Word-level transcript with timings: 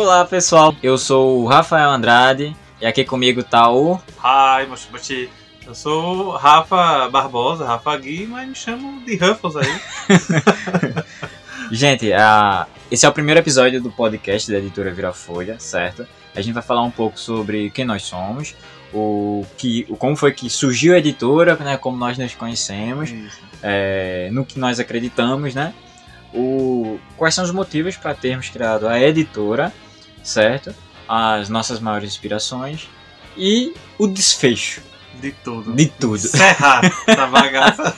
Olá 0.00 0.24
pessoal, 0.24 0.76
eu 0.80 0.96
sou 0.96 1.42
o 1.42 1.46
Rafael 1.48 1.90
Andrade 1.90 2.56
e 2.80 2.86
aqui 2.86 3.04
comigo 3.04 3.42
tá 3.42 3.68
o. 3.68 3.96
Hi, 4.24 4.64
Mochibuchi. 4.68 5.28
Eu 5.66 5.74
sou 5.74 6.28
o 6.28 6.36
Rafa 6.36 7.08
Barbosa, 7.08 7.66
Rafa 7.66 7.96
Gui, 7.98 8.24
mas 8.24 8.48
me 8.48 8.54
chamo 8.54 9.04
de 9.04 9.16
Ruffles 9.16 9.56
aí. 9.56 9.80
Gente, 11.72 12.12
a... 12.12 12.68
esse 12.88 13.04
é 13.04 13.08
o 13.08 13.12
primeiro 13.12 13.40
episódio 13.40 13.82
do 13.82 13.90
podcast 13.90 14.48
da 14.52 14.58
editora 14.58 14.94
Virafolha, 14.94 15.58
certo? 15.58 16.06
A 16.32 16.40
gente 16.40 16.54
vai 16.54 16.62
falar 16.62 16.84
um 16.84 16.92
pouco 16.92 17.18
sobre 17.18 17.68
quem 17.70 17.84
nós 17.84 18.04
somos, 18.04 18.54
o 18.94 19.44
que, 19.56 19.82
como 19.98 20.14
foi 20.14 20.30
que 20.32 20.48
surgiu 20.48 20.94
a 20.94 20.98
editora, 20.98 21.56
né? 21.56 21.76
Como 21.76 21.96
nós 21.96 22.16
nos 22.16 22.36
conhecemos, 22.36 23.12
é, 23.60 24.28
no 24.30 24.46
que 24.46 24.60
nós 24.60 24.78
acreditamos, 24.78 25.56
né? 25.56 25.74
O, 26.32 27.00
quais 27.16 27.34
são 27.34 27.42
os 27.42 27.50
motivos 27.50 27.96
para 27.96 28.14
termos 28.14 28.48
criado 28.48 28.86
a 28.86 29.00
editora, 29.00 29.72
certo? 30.28 30.74
As 31.08 31.48
nossas 31.48 31.80
maiores 31.80 32.10
inspirações 32.10 32.88
e 33.36 33.72
o 33.98 34.06
desfecho 34.06 34.82
De 35.14 35.32
tudo. 35.32 35.72
de 35.72 35.86
tudo. 35.86 36.16
Encerrar 36.16 36.82
essa 37.06 37.26
bagaça. 37.28 37.96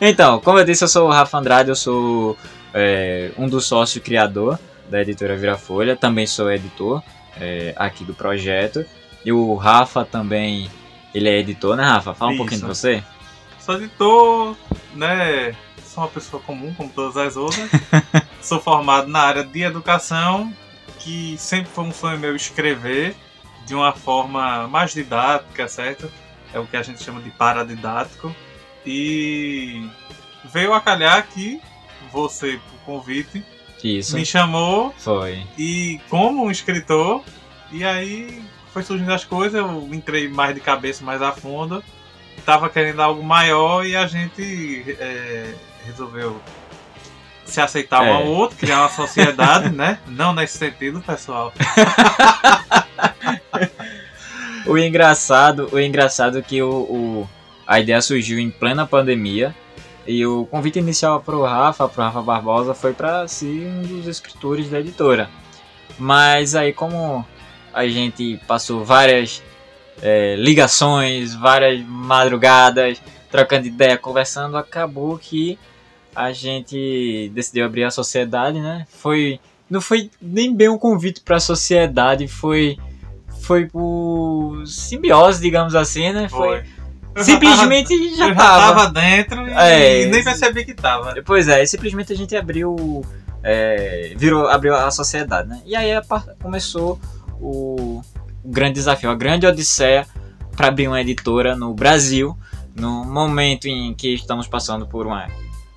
Então, 0.00 0.40
como 0.40 0.58
eu 0.58 0.64
disse, 0.64 0.84
eu 0.84 0.88
sou 0.88 1.08
o 1.08 1.12
Rafa 1.12 1.38
Andrade, 1.38 1.68
eu 1.68 1.76
sou 1.76 2.36
é, 2.72 3.30
um 3.36 3.48
dos 3.48 3.66
sócios 3.66 4.02
criador 4.02 4.58
da 4.88 5.00
editora 5.02 5.36
Virafolha, 5.36 5.96
também 5.96 6.26
sou 6.26 6.50
editor 6.50 7.02
é, 7.38 7.74
aqui 7.76 8.04
do 8.04 8.14
projeto. 8.14 8.84
E 9.24 9.30
o 9.32 9.54
Rafa 9.54 10.04
também, 10.04 10.70
ele 11.14 11.28
é 11.28 11.38
editor, 11.38 11.76
né, 11.76 11.84
Rafa? 11.84 12.14
Fala 12.14 12.30
um 12.30 12.34
Isso. 12.34 12.38
pouquinho 12.38 12.60
de 12.62 12.66
você. 12.66 13.02
Sou 13.58 13.76
editor, 13.76 14.56
né? 14.94 15.54
Sou 15.84 16.04
uma 16.04 16.08
pessoa 16.08 16.42
comum, 16.42 16.72
como 16.74 16.88
todas 16.88 17.16
as 17.16 17.36
outras. 17.36 17.68
Sou 18.40 18.58
formado 18.58 19.08
na 19.08 19.20
área 19.20 19.44
de 19.44 19.62
educação, 19.62 20.52
que 21.00 21.36
sempre 21.38 21.70
foi 21.70 21.84
um 21.84 21.92
sonho 21.92 22.18
meu 22.18 22.36
escrever 22.36 23.16
de 23.66 23.74
uma 23.74 23.92
forma 23.92 24.68
mais 24.68 24.92
didática, 24.92 25.68
certo? 25.68 26.10
É 26.52 26.58
o 26.58 26.66
que 26.66 26.76
a 26.76 26.82
gente 26.82 27.02
chama 27.02 27.20
de 27.20 27.30
paradidático. 27.30 28.34
E 28.84 29.88
veio 30.44 30.72
a 30.72 30.80
calhar 30.80 31.26
que 31.28 31.60
você, 32.12 32.58
por 32.70 32.78
convite, 32.84 33.44
Isso, 33.82 34.16
me 34.16 34.24
chamou 34.24 34.94
foi. 34.98 35.46
e 35.58 36.00
como 36.08 36.44
um 36.44 36.50
escritor, 36.50 37.22
e 37.70 37.84
aí 37.84 38.42
foi 38.72 38.82
surgindo 38.82 39.12
as 39.12 39.24
coisas, 39.24 39.60
eu 39.60 39.88
entrei 39.92 40.28
mais 40.28 40.54
de 40.54 40.60
cabeça, 40.60 41.04
mais 41.04 41.20
a 41.20 41.32
fundo, 41.32 41.84
tava 42.44 42.68
querendo 42.70 43.00
algo 43.00 43.22
maior 43.22 43.84
e 43.84 43.94
a 43.94 44.06
gente 44.06 44.96
é, 44.98 45.54
resolveu 45.84 46.40
se 47.50 47.60
aceitar 47.60 48.02
um 48.02 48.06
É. 48.06 48.10
ao 48.12 48.26
outro, 48.26 48.56
criar 48.56 48.80
uma 48.80 48.88
sociedade, 48.90 49.70
né? 49.70 49.98
Não 50.06 50.32
nesse 50.32 50.56
sentido, 50.58 51.00
pessoal. 51.00 51.52
O 54.66 54.76
engraçado, 54.76 55.68
o 55.72 55.80
engraçado 55.80 56.38
é 56.38 56.42
que 56.42 56.62
o, 56.62 56.70
o- 56.70 57.28
a 57.66 57.80
ideia 57.80 58.00
surgiu 58.02 58.38
em 58.38 58.50
plena 58.50 58.86
pandemia 58.86 59.54
e 60.06 60.24
o 60.26 60.44
convite 60.46 60.78
inicial 60.78 61.20
pro 61.20 61.42
Rafa, 61.44 61.88
pro 61.88 62.02
Rafa 62.02 62.20
Barbosa, 62.22 62.74
foi 62.74 62.92
para 62.92 63.26
ser 63.26 63.46
um 63.66 63.82
dos 63.82 64.06
escritores 64.06 64.68
da 64.68 64.78
editora. 64.80 65.30
Mas 65.98 66.54
aí 66.54 66.72
como 66.72 67.24
a 67.72 67.86
gente 67.86 68.38
passou 68.46 68.84
várias 68.84 69.42
é, 70.02 70.34
ligações, 70.36 71.34
várias 71.34 71.80
madrugadas, 71.86 73.00
trocando 73.30 73.66
ideia, 73.66 73.96
conversando, 73.96 74.56
acabou 74.56 75.16
que 75.18 75.58
a 76.14 76.32
gente 76.32 77.30
decidiu 77.34 77.64
abrir 77.64 77.84
a 77.84 77.90
sociedade, 77.90 78.60
né? 78.60 78.86
Foi 78.90 79.40
não 79.68 79.80
foi 79.80 80.10
nem 80.20 80.54
bem 80.54 80.68
um 80.68 80.78
convite 80.78 81.20
para 81.20 81.36
a 81.36 81.40
sociedade, 81.40 82.26
foi 82.26 82.76
foi 83.42 83.66
por 83.66 84.64
simbiose, 84.66 85.40
digamos 85.40 85.74
assim, 85.74 86.12
né? 86.12 86.28
Foi, 86.28 86.62
Eu 87.14 87.24
simplesmente 87.24 88.16
já 88.16 88.28
já 88.28 88.34
tava, 88.34 88.34
eu 88.34 88.34
já 88.34 88.34
tava. 88.36 88.74
tava 88.74 88.92
dentro 88.92 89.48
e, 89.48 89.52
É, 89.52 90.06
nem 90.06 90.22
percebi 90.22 90.64
que 90.64 90.74
tava. 90.74 91.14
Pois 91.24 91.48
é, 91.48 91.64
simplesmente 91.66 92.12
a 92.12 92.16
gente 92.16 92.36
abriu 92.36 93.04
é, 93.42 94.12
virou 94.16 94.46
abriu 94.48 94.74
a 94.74 94.90
sociedade, 94.90 95.48
né? 95.48 95.60
E 95.64 95.74
aí 95.74 95.90
começou 96.40 97.00
o, 97.40 98.02
o 98.44 98.50
grande 98.50 98.74
desafio, 98.74 99.10
a 99.10 99.14
grande 99.14 99.46
odisseia 99.46 100.06
para 100.56 100.68
abrir 100.68 100.88
uma 100.88 101.00
editora 101.00 101.56
no 101.56 101.74
Brasil, 101.74 102.36
no 102.76 103.04
momento 103.04 103.66
em 103.66 103.94
que 103.94 104.14
estamos 104.14 104.46
passando 104.46 104.86
por 104.86 105.06
uma 105.06 105.26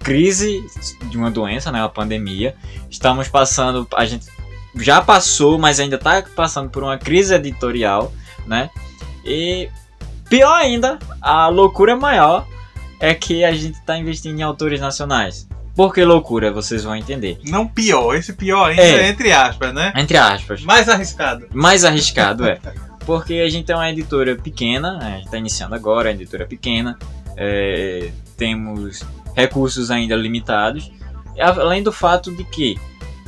crise 0.03 0.63
de 1.09 1.17
uma 1.17 1.31
doença, 1.31 1.71
né, 1.71 1.79
uma 1.81 1.89
pandemia. 1.89 2.55
Estamos 2.89 3.27
passando, 3.27 3.87
a 3.95 4.05
gente 4.05 4.27
já 4.75 5.01
passou, 5.01 5.57
mas 5.57 5.79
ainda 5.79 5.95
está 5.95 6.21
passando 6.35 6.69
por 6.69 6.83
uma 6.83 6.97
crise 6.97 7.33
editorial, 7.33 8.13
né? 8.45 8.69
E 9.25 9.69
pior 10.29 10.53
ainda, 10.53 10.99
a 11.21 11.47
loucura 11.47 11.95
maior 11.95 12.45
é 12.99 13.13
que 13.13 13.43
a 13.43 13.51
gente 13.51 13.75
está 13.79 13.97
investindo 13.97 14.39
em 14.39 14.43
autores 14.43 14.79
nacionais. 14.79 15.47
Por 15.75 15.93
que 15.93 16.03
loucura? 16.03 16.51
Vocês 16.51 16.83
vão 16.83 16.95
entender. 16.95 17.39
Não 17.45 17.67
pior, 17.67 18.15
esse 18.15 18.33
pior 18.33 18.69
ainda 18.69 18.81
É. 18.81 19.05
é 19.05 19.09
entre 19.09 19.31
aspas, 19.31 19.73
né? 19.73 19.91
Entre 19.95 20.17
aspas. 20.17 20.61
Mais 20.63 20.87
arriscado. 20.87 21.47
Mais 21.51 21.83
arriscado, 21.83 22.45
é. 22.45 22.59
Porque 23.05 23.35
a 23.35 23.49
gente 23.49 23.71
é 23.71 23.75
uma 23.75 23.89
editora 23.89 24.35
pequena, 24.35 24.97
né, 24.97 25.07
a 25.07 25.15
gente 25.15 25.25
está 25.25 25.37
iniciando 25.37 25.75
agora, 25.75 26.09
a 26.09 26.11
editora 26.11 26.45
pequena, 26.45 26.97
é, 27.35 28.11
temos 28.37 29.03
recursos 29.35 29.91
ainda 29.91 30.15
limitados, 30.15 30.91
além 31.39 31.81
do 31.81 31.91
fato 31.91 32.31
de 32.31 32.43
que 32.43 32.79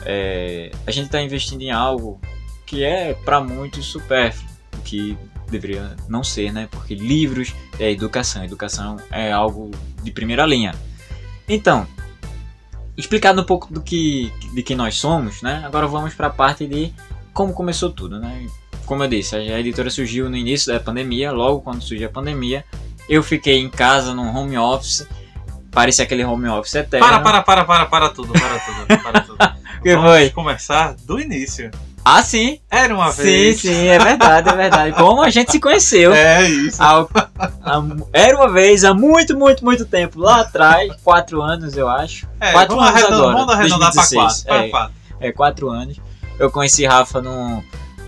é, 0.05 0.71
a 0.85 0.91
gente 0.91 1.07
está 1.07 1.21
investindo 1.21 1.61
em 1.61 1.71
algo 1.71 2.19
que 2.66 2.83
é 2.83 3.13
para 3.13 3.41
muitos 3.41 3.85
supérfluo, 3.85 4.49
que 4.83 5.17
deveria 5.49 5.95
não 6.07 6.23
ser, 6.23 6.51
né? 6.51 6.67
Porque 6.69 6.95
livros 6.95 7.53
é 7.79 7.91
educação, 7.91 8.43
educação 8.43 8.97
é 9.11 9.31
algo 9.31 9.71
de 10.03 10.11
primeira 10.11 10.45
linha. 10.45 10.73
Então, 11.47 11.88
explicado 12.97 13.41
um 13.41 13.43
pouco 13.43 13.72
do 13.73 13.81
que 13.81 14.31
de 14.53 14.63
quem 14.63 14.75
nós 14.75 14.97
somos, 14.97 15.41
né? 15.41 15.63
Agora 15.66 15.87
vamos 15.87 16.13
para 16.13 16.27
a 16.27 16.31
parte 16.31 16.66
de 16.67 16.93
como 17.33 17.53
começou 17.53 17.91
tudo, 17.91 18.19
né? 18.19 18.47
Como 18.85 19.03
eu 19.03 19.07
disse, 19.07 19.35
a 19.35 19.59
editora 19.59 19.89
surgiu 19.89 20.29
no 20.29 20.37
início 20.37 20.72
da 20.72 20.79
pandemia, 20.79 21.31
logo 21.31 21.61
quando 21.61 21.81
surgiu 21.81 22.07
a 22.07 22.11
pandemia. 22.11 22.63
Eu 23.09 23.22
fiquei 23.22 23.59
em 23.59 23.69
casa 23.69 24.13
num 24.13 24.35
home 24.35 24.57
office, 24.57 25.07
parecia 25.75 26.05
aquele 26.05 26.23
home 26.23 26.47
office 26.47 26.73
eterno. 26.75 27.05
Para, 27.05 27.19
para, 27.19 27.41
para, 27.43 27.65
para, 27.65 27.85
para 27.85 28.09
tudo, 28.09 28.33
para 28.33 28.59
tudo, 28.59 29.03
para 29.03 29.21
tudo. 29.21 29.37
Que 29.83 29.95
Vamos 29.95 30.09
foi? 30.13 30.29
começar 30.31 30.95
do 31.05 31.19
início. 31.19 31.69
Ah, 32.03 32.23
sim! 32.23 32.59
Era 32.71 32.91
uma 32.95 33.11
sim, 33.11 33.21
vez. 33.21 33.61
sim, 33.61 33.85
é 33.87 33.99
verdade, 33.99 34.49
é 34.49 34.55
verdade. 34.55 34.95
Como 34.95 35.21
a 35.21 35.29
gente 35.29 35.51
se 35.51 35.59
conheceu. 35.59 36.11
É 36.15 36.49
isso. 36.49 36.81
Há- 36.81 37.05
há- 37.63 37.83
era 38.11 38.35
uma 38.35 38.49
vez, 38.51 38.83
há 38.83 38.95
muito, 38.95 39.37
muito, 39.37 39.63
muito 39.63 39.85
tempo, 39.85 40.19
lá 40.19 40.41
atrás, 40.41 40.91
quatro 41.03 41.39
anos 41.39 41.77
eu 41.77 41.87
acho. 41.87 42.27
É, 42.39 42.51
quatro 42.51 42.75
vamos 42.75 42.89
anos 42.89 43.03
agora, 43.03 43.37
vamos 43.37 43.53
arredondar 43.53 43.91
pra 43.93 44.01
2016, 44.01 44.21
quatro. 44.23 44.43
Pra 44.45 44.55
é. 44.55 44.69
quatro. 44.69 44.93
É, 45.19 45.31
quatro 45.31 45.69
anos. 45.69 45.97
Eu 46.39 46.49
conheci 46.49 46.83
Rafa 46.83 47.21
num, 47.21 47.61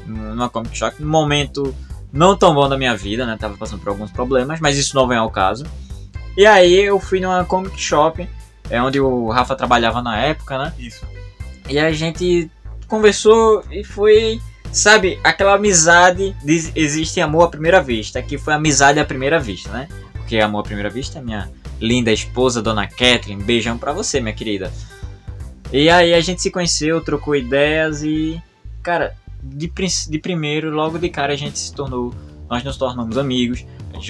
numa 0.08 0.50
Comic 0.50 0.76
Shop, 0.76 0.96
num 1.00 1.10
momento 1.10 1.76
não 2.12 2.36
tão 2.36 2.56
bom 2.56 2.68
da 2.68 2.78
minha 2.78 2.96
vida, 2.98 3.24
né? 3.24 3.38
Tava 3.40 3.56
passando 3.56 3.82
por 3.82 3.90
alguns 3.90 4.10
problemas, 4.10 4.60
mas 4.60 4.78
isso 4.78 4.96
não 4.96 5.08
vem 5.08 5.18
ao 5.18 5.30
caso. 5.30 5.64
E 6.38 6.46
aí 6.46 6.76
eu 6.76 7.00
fui 7.00 7.20
numa 7.20 7.44
Comic 7.44 7.82
Shop, 7.82 8.30
é 8.70 8.80
onde 8.80 9.00
o 9.00 9.28
Rafa 9.30 9.56
trabalhava 9.56 10.04
na 10.04 10.18
época, 10.22 10.56
né? 10.58 10.74
Isso. 10.78 11.04
E 11.68 11.80
a 11.80 11.92
gente 11.92 12.52
conversou 12.88 13.64
e 13.72 13.84
foi, 13.84 14.40
sabe, 14.72 15.20
aquela 15.24 15.56
amizade 15.56 16.36
de 16.44 16.72
existe 16.76 17.20
amor 17.20 17.46
à 17.46 17.48
primeira 17.48 17.82
vista. 17.82 18.20
Aqui 18.20 18.38
foi 18.38 18.54
amizade 18.54 19.00
à 19.00 19.06
primeira 19.06 19.40
vista, 19.40 19.72
né? 19.72 19.88
Porque 20.14 20.38
amor 20.38 20.60
à 20.60 20.64
primeira 20.64 20.92
vista 20.92 21.18
é 21.18 21.22
minha 21.24 21.50
linda 21.82 22.12
esposa, 22.12 22.62
Dona 22.62 22.86
Catherine. 22.86 23.44
Beijão 23.44 23.76
pra 23.76 23.92
você, 23.92 24.22
minha 24.22 24.36
querida. 24.36 24.72
E 25.74 25.90
aí 25.90 26.14
a 26.14 26.22
gente 26.22 26.42
se 26.42 26.52
conheceu, 26.52 27.02
trocou 27.02 27.36
ideias 27.36 28.04
e, 28.04 28.40
cara, 28.84 29.16
de, 29.42 29.72
de 30.08 30.20
primeiro, 30.20 30.70
logo 30.70 31.00
de 31.00 31.10
cara 31.10 31.34
a 31.34 31.36
gente 31.36 31.58
se 31.58 31.74
tornou, 31.74 32.14
nós 32.48 32.64
nos 32.64 32.78
tornamos 32.78 33.18
amigos. 33.18 33.66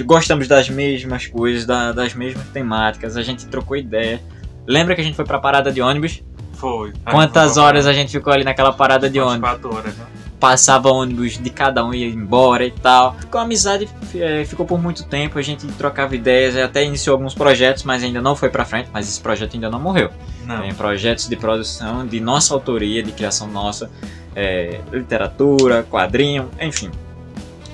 Gostamos 0.06 0.48
das 0.48 0.70
mesmas 0.70 1.28
coisas, 1.28 1.66
da- 1.66 1.92
das 1.92 2.14
mesmas 2.14 2.46
temáticas, 2.50 3.16
a 3.18 3.22
gente 3.24 3.46
trocou 3.48 3.78
ideia. 3.78 4.22
Lembra 4.66 4.96
que 4.96 5.02
a 5.02 5.04
gente 5.04 5.16
foi 5.16 5.26
pra 5.26 5.40
parada 5.40 5.72
de 5.72 5.82
ônibus? 5.82 6.22
Foi. 6.54 6.92
Quantas 7.10 7.56
horas 7.58 7.86
a 7.88 7.94
gente 7.94 8.12
ficou 8.12 8.34
ali 8.34 8.44
naquela 8.44 8.74
parada 8.74 9.10
de 9.10 9.20
ônibus? 9.20 9.50
Quatro 9.50 9.76
horas, 9.76 9.96
né? 9.96 10.06
Passava 10.40 10.90
ônibus 10.90 11.38
de 11.42 11.50
cada 11.50 11.84
um 11.86 11.94
ia 11.94 12.06
embora 12.08 12.64
e 12.66 12.70
tal. 12.72 13.16
Ficou 13.16 13.40
a 13.40 13.44
amizade, 13.44 13.88
eh, 14.14 14.44
ficou 14.46 14.66
por 14.66 14.80
muito 14.80 15.04
tempo, 15.06 15.40
a 15.40 15.42
gente 15.42 15.66
trocava 15.68 16.16
ideias, 16.16 16.56
até 16.58 16.84
iniciou 16.84 17.16
alguns 17.16 17.34
projetos, 17.34 17.84
mas 17.84 18.04
ainda 18.04 18.22
não 18.22 18.36
foi 18.36 18.50
pra 18.50 18.64
frente, 18.66 18.90
mas 18.94 19.08
esse 19.08 19.20
projeto 19.22 19.54
ainda 19.56 19.70
não 19.70 19.80
morreu. 19.80 20.10
Não. 20.46 20.62
Tem 20.62 20.74
projetos 20.76 21.28
de 21.28 21.36
produção 21.36 22.06
de 22.06 22.20
nossa 22.20 22.54
autoria, 22.54 23.02
de 23.02 23.12
criação 23.14 23.48
nossa, 23.48 23.90
eh, 24.36 24.80
literatura, 24.92 25.84
quadrinho, 25.90 26.50
enfim. 26.62 26.92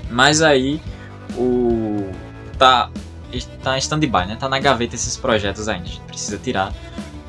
Mas 0.09 0.41
aí 0.41 0.79
o 1.38 2.12
tá 2.57 2.89
está 3.31 3.75
em 3.75 3.80
stand-by, 3.80 4.27
né? 4.27 4.38
Tá 4.39 4.47
na 4.47 4.59
gaveta 4.59 4.95
esses 4.95 5.18
projetos 5.18 5.68
ainda, 5.68 5.85
a 5.85 5.88
gente 5.88 6.01
precisa 6.01 6.38
tirar. 6.38 6.71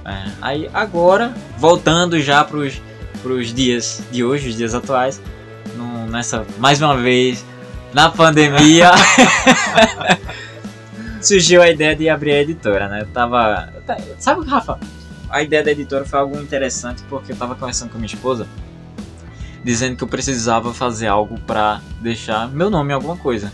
É, 0.05 0.31
aí 0.43 0.71
agora, 0.73 1.35
voltando 1.59 2.21
já 2.21 2.45
pros 2.45 2.81
pros 3.25 3.55
dias 3.55 4.03
de 4.13 4.23
hoje, 4.23 4.51
os 4.51 4.57
dias 4.57 4.75
atuais, 4.75 5.19
no, 5.77 6.07
nessa, 6.09 6.45
mais 6.59 6.83
uma 6.83 6.95
vez, 6.95 7.43
na 7.95 8.11
pandemia, 8.11 8.91
surgiu 11.23 11.63
a 11.63 11.71
ideia 11.71 11.97
de 11.97 12.07
abrir 12.07 12.33
a 12.33 12.43
editora, 12.43 12.87
né? 12.87 13.01
Eu 13.01 13.07
tava. 13.07 13.73
Sabe, 14.19 14.47
Rafa? 14.47 14.79
A 15.31 15.43
ideia 15.43 15.65
da 15.65 15.71
editora 15.71 16.05
foi 16.05 16.19
algo 16.19 16.39
interessante 16.39 17.03
porque 17.09 17.33
eu 17.33 17.37
tava 17.37 17.55
conversando 17.55 17.91
com 17.91 17.97
minha 17.97 18.07
esposa, 18.07 18.47
dizendo 19.65 19.97
que 19.97 20.05
eu 20.05 20.09
precisava 20.09 20.75
fazer 20.75 21.07
algo 21.07 21.41
para 21.41 21.81
deixar 22.01 22.49
meu 22.51 22.69
nome 22.69 22.91
em 22.91 22.95
alguma 22.95 23.17
coisa. 23.17 23.51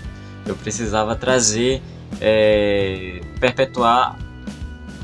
Eu 0.46 0.56
precisava 0.56 1.14
trazer, 1.14 1.82
é, 2.20 3.20
perpetuar 3.38 4.18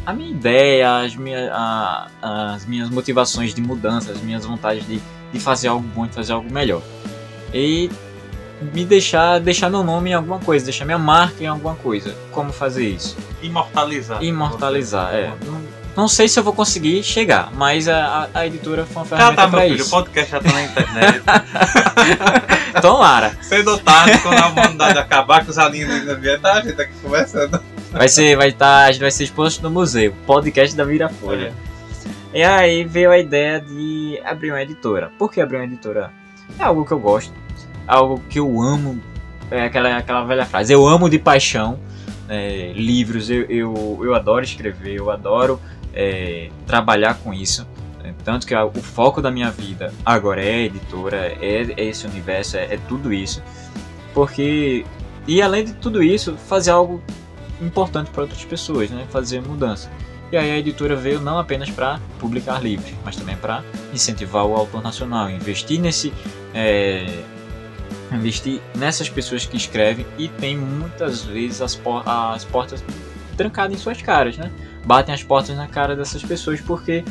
a 0.05 0.12
minha 0.12 0.31
ideia, 0.31 0.99
as 0.99 1.17
minhas, 1.17 1.50
a, 1.53 2.09
as 2.55 2.65
minhas 2.65 2.88
motivações 2.88 3.53
de 3.53 3.61
mudança, 3.61 4.12
as 4.12 4.21
minhas 4.21 4.44
vontades 4.44 4.87
de, 4.87 5.00
de 5.33 5.41
fazer 5.41 5.69
algo 5.69 5.87
bom, 5.94 6.06
de 6.06 6.15
fazer 6.15 6.33
algo 6.33 6.50
melhor. 6.53 6.81
E 7.53 7.91
me 8.73 8.85
deixar, 8.85 9.41
deixar 9.41 9.69
meu 9.69 9.83
nome 9.83 10.11
em 10.11 10.15
alguma 10.15 10.38
coisa, 10.38 10.65
deixar 10.65 10.85
minha 10.85 10.99
marca 10.99 11.43
em 11.43 11.47
alguma 11.47 11.75
coisa. 11.75 12.15
Como 12.31 12.53
fazer 12.53 12.88
isso? 12.88 13.17
Imortalizar. 13.43 14.23
Imortalizar, 14.23 15.15
é. 15.15 15.33
Não, 15.44 15.61
não 15.96 16.06
sei 16.06 16.28
se 16.28 16.38
eu 16.38 16.44
vou 16.44 16.52
conseguir 16.52 17.02
chegar, 17.02 17.50
mas 17.54 17.88
a, 17.88 18.28
a, 18.34 18.46
editora 18.46 18.84
foi 18.84 18.96
uma 18.96 19.04
ferramenta 19.06 19.43
Já 19.43 19.48
tá, 19.48 19.48
meu 19.48 19.60
filho, 19.62 19.72
o 19.72 19.81
isso. 19.81 19.90
podcast 19.90 20.31
já 20.31 20.40
tá 20.40 20.52
na 20.52 20.62
internet. 20.62 21.22
Tomara. 22.82 23.38
Cedo 23.40 23.70
ou 23.70 23.78
tarde, 23.78 24.19
quando 24.19 24.38
a 24.38 24.48
humanidade 24.48 24.98
acabar 24.98 25.43
com 25.43 25.50
os 25.50 25.56
alinhos 25.56 25.90
ainda 25.90 26.14
vier, 26.14 26.38
tá? 26.38 26.52
A 26.52 26.60
gente 26.60 26.78
aqui 26.78 26.93
conversando. 27.00 27.58
Vai 27.90 28.08
ser, 28.08 28.37
vai 28.37 28.48
estar, 28.48 28.84
a 28.84 28.93
gente 28.93 29.00
vai 29.00 29.10
ser 29.10 29.25
exposto 29.25 29.62
no 29.62 29.70
museu, 29.70 30.14
podcast 30.26 30.76
da 30.76 30.84
Vira 30.84 31.08
Folha. 31.08 31.54
E 32.34 32.42
aí 32.42 32.84
veio 32.84 33.10
a 33.10 33.19
ideia 33.19 33.58
de 33.58 34.20
abrir 34.22 34.50
uma 34.50 34.60
editora. 34.60 35.10
Por 35.19 35.32
que 35.32 35.40
abrir 35.40 35.56
uma 35.56 35.64
editora? 35.64 36.12
É 36.58 36.64
algo 36.64 36.84
que 36.84 36.92
eu 36.92 36.99
gosto, 36.99 37.32
algo 37.87 38.22
que 38.28 38.38
eu 38.38 38.60
amo. 38.60 39.00
É 39.50 39.62
aquela, 39.62 39.96
aquela 39.96 40.25
velha 40.25 40.44
frase, 40.44 40.75
eu 40.75 40.87
amo 40.87 41.08
de 41.08 41.19
paixão 41.19 41.78
é, 42.28 42.72
livros, 42.75 43.31
eu, 43.31 43.42
eu, 43.42 44.00
eu 44.02 44.14
adoro 44.14 44.44
escrever, 44.44 44.96
eu 44.96 45.10
adoro 45.10 45.60
é, 45.96 46.50
trabalhar 46.66 47.14
com 47.14 47.32
isso. 47.34 47.66
É, 48.04 48.12
Tanto 48.25 48.46
que 48.46 48.54
o 48.54 48.70
foco 48.82 49.20
da 49.22 49.31
minha 49.31 49.50
vida 49.50 49.93
agora 50.04 50.44
é 50.44 50.60
editora, 50.64 51.16
é, 51.40 51.72
é 51.76 51.84
esse 51.84 52.06
universo, 52.06 52.56
é, 52.56 52.75
é 52.75 52.78
tudo 52.88 53.12
isso. 53.12 53.43
Porque, 54.14 54.84
e 55.26 55.43
além 55.43 55.64
de 55.64 55.72
tudo 55.75 56.02
isso, 56.02 56.37
fazer 56.37 56.70
algo 56.70 57.02
importante 57.60 58.10
para 58.10 58.22
outras 58.22 58.44
pessoas, 58.44 58.90
né? 58.90 59.06
fazer 59.10 59.40
mudança. 59.43 59.90
E 60.31 60.37
aí 60.37 60.50
a 60.50 60.58
editora 60.58 60.96
veio 60.96 61.20
não 61.20 61.38
apenas 61.38 61.70
para 61.70 62.00
publicar 62.19 62.60
livros, 62.62 62.92
mas 63.04 63.14
também 63.16 63.37
para 63.37 63.62
incentivar 63.94 64.44
o 64.44 64.54
autor 64.54 64.82
nacional, 64.82 65.31
investir 65.31 65.81
nesse, 65.81 66.12
é, 66.52 67.06
investir 68.12 68.60
nessas 68.75 69.08
pessoas 69.08 69.46
que 69.46 69.56
escrevem 69.56 70.04
e 70.19 70.28
tem 70.28 70.56
muitas 70.56 71.22
vezes 71.25 71.60
as, 71.62 71.75
por- 71.76 72.02
as 72.08 72.44
portas 72.44 72.82
trancadas 73.37 73.76
em 73.76 73.81
suas 73.81 74.00
caras, 74.02 74.37
né? 74.37 74.50
Batem 74.87 75.15
as 75.15 75.23
portas 75.23 75.56
na 75.56 75.67
cara 75.67 75.94
dessas 75.94 76.23
pessoas 76.23 76.61
porque 76.61 77.05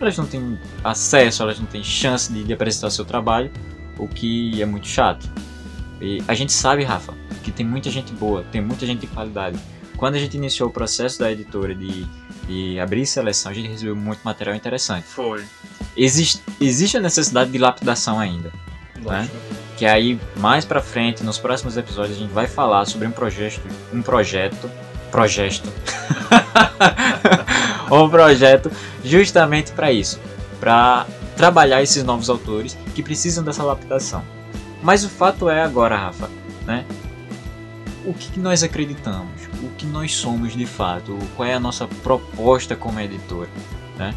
elas 0.00 0.16
não 0.16 0.26
têm 0.26 0.58
acesso, 0.84 1.42
elas 1.42 1.58
não 1.58 1.66
têm 1.66 1.82
chance 1.82 2.32
de, 2.32 2.44
de 2.44 2.52
apresentar 2.52 2.90
seu 2.90 3.04
trabalho, 3.04 3.50
o 3.98 4.06
que 4.06 4.60
é 4.60 4.66
muito 4.66 4.86
chato. 4.86 5.28
E 6.00 6.22
a 6.28 6.34
gente 6.34 6.52
sabe, 6.52 6.84
Rafa, 6.84 7.14
que 7.42 7.50
tem 7.50 7.64
muita 7.64 7.90
gente 7.90 8.12
boa, 8.12 8.44
tem 8.50 8.60
muita 8.60 8.84
gente 8.84 9.00
de 9.00 9.06
qualidade. 9.06 9.58
Quando 9.96 10.16
a 10.16 10.18
gente 10.18 10.36
iniciou 10.36 10.68
o 10.68 10.72
processo 10.72 11.18
da 11.20 11.30
editora 11.30 11.74
de, 11.74 12.04
de 12.46 12.80
abrir 12.80 13.06
seleção, 13.06 13.52
a 13.52 13.54
gente 13.54 13.68
recebeu 13.68 13.94
muito 13.94 14.20
material 14.24 14.56
interessante. 14.56 15.04
Foi. 15.06 15.44
Existe, 15.96 16.42
existe 16.60 16.96
a 16.96 17.00
necessidade 17.00 17.50
de 17.50 17.58
lapidação 17.58 18.18
ainda 18.18 18.50
Lógico. 19.00 19.36
que 19.76 19.86
aí 19.86 20.18
mais 20.36 20.64
pra 20.64 20.80
frente, 20.80 21.22
nos 21.22 21.38
próximos 21.38 21.76
episódios, 21.76 22.16
a 22.16 22.20
gente 22.20 22.32
vai 22.32 22.46
falar 22.46 22.84
sobre 22.86 23.06
um 23.06 23.12
projeto, 23.12 23.62
um 23.92 24.02
projeto, 24.02 24.70
projeto, 25.10 25.72
um 28.04 28.08
projeto 28.08 28.70
justamente 29.04 29.72
para 29.72 29.92
isso, 29.92 30.20
para 30.60 31.06
trabalhar 31.36 31.82
esses 31.82 32.04
novos 32.04 32.28
autores 32.30 32.76
que 32.94 33.02
precisam 33.02 33.42
dessa 33.42 33.62
lapidação. 33.62 34.22
Mas 34.82 35.04
o 35.04 35.08
fato 35.08 35.48
é 35.48 35.62
agora, 35.62 35.96
Rafa, 35.96 36.28
né? 36.66 36.84
O 38.04 38.12
que 38.12 38.38
nós 38.40 38.62
acreditamos? 38.62 39.42
O 39.62 39.68
que 39.78 39.86
nós 39.86 40.12
somos 40.14 40.54
de 40.56 40.66
fato? 40.66 41.16
Qual 41.36 41.48
é 41.48 41.54
a 41.54 41.60
nossa 41.60 41.86
proposta 42.02 42.74
como 42.74 42.98
editora, 42.98 43.48
né? 43.96 44.12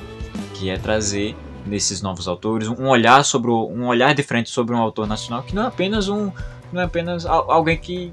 Que 0.56 0.70
é 0.70 0.78
trazer 0.78 1.36
desses 1.66 2.02
novos 2.02 2.28
autores, 2.28 2.68
um 2.68 2.88
olhar 2.88 3.24
sobre 3.24 3.50
um 3.52 3.88
olhar 3.88 4.14
diferente 4.14 4.50
sobre 4.50 4.76
um 4.76 4.80
autor 4.80 5.08
nacional 5.08 5.42
que 5.44 5.54
não 5.56 5.64
é 5.64 5.68
apenas 5.68 6.08
um 6.08 6.32
não 6.72 6.82
é 6.82 6.84
apenas 6.86 7.26
al- 7.26 7.50
alguém 7.52 7.76
que, 7.78 8.12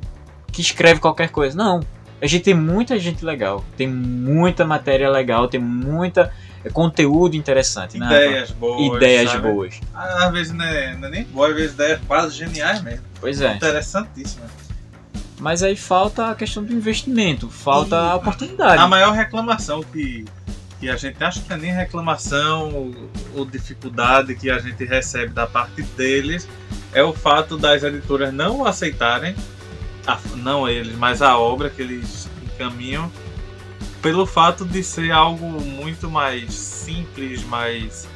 que 0.50 0.60
escreve 0.62 1.00
qualquer 1.00 1.30
coisa, 1.30 1.56
não. 1.56 1.80
A 2.22 2.26
gente 2.28 2.44
tem 2.44 2.54
muita 2.54 2.96
gente 3.00 3.24
legal, 3.24 3.64
tem 3.76 3.88
muita 3.88 4.64
matéria 4.64 5.10
legal, 5.10 5.48
tem 5.48 5.58
muita 5.58 6.32
é, 6.64 6.70
conteúdo 6.70 7.34
interessante, 7.34 7.98
né? 7.98 8.06
Ideias 8.06 8.52
boas. 8.52 8.96
Ideias 8.96 9.30
sabe? 9.32 9.50
boas. 9.50 9.80
Às 9.92 10.32
vezes 10.32 10.52
não 10.52 10.64
é, 10.64 10.96
não 10.96 11.08
é 11.08 11.10
nem 11.10 11.24
boa, 11.24 11.48
às 11.48 11.54
vezes 11.56 11.72
ideias 11.72 12.00
quase 12.06 12.36
geniais 12.36 12.80
mesmo. 12.80 13.04
Pois 13.20 13.40
é. 13.40 13.54
Interessantíssimas. 13.54 14.50
Mas 15.40 15.64
aí 15.64 15.74
falta 15.74 16.30
a 16.30 16.34
questão 16.36 16.62
do 16.62 16.72
investimento, 16.72 17.50
falta 17.50 17.96
E 17.96 17.98
a 17.98 18.14
oportunidade. 18.14 18.80
A 18.80 18.86
maior 18.86 19.12
reclamação 19.12 19.82
que, 19.82 20.24
que 20.78 20.88
a 20.88 20.94
gente 20.94 21.22
acha 21.24 21.40
que 21.40 21.52
é 21.52 21.56
nem 21.56 21.72
reclamação 21.72 22.72
ou, 22.72 22.94
ou 23.34 23.44
dificuldade 23.44 24.36
que 24.36 24.48
a 24.48 24.60
gente 24.60 24.84
recebe 24.84 25.32
da 25.32 25.48
parte 25.48 25.82
deles 25.82 26.48
é 26.92 27.02
o 27.02 27.12
fato 27.12 27.58
das 27.58 27.82
editoras 27.82 28.32
não 28.32 28.64
aceitarem, 28.64 29.34
a- 30.06 30.18
não 30.36 30.68
eles, 30.68 30.96
mas 30.96 31.22
a 31.22 31.36
obra 31.38 31.70
que 31.70 31.82
eles 31.82 32.28
encaminham, 32.44 33.10
pelo 34.00 34.26
fato 34.26 34.64
de 34.64 34.82
ser 34.82 35.12
algo 35.12 35.46
muito 35.60 36.10
mais 36.10 36.52
simples, 36.54 37.44
mais. 37.44 38.08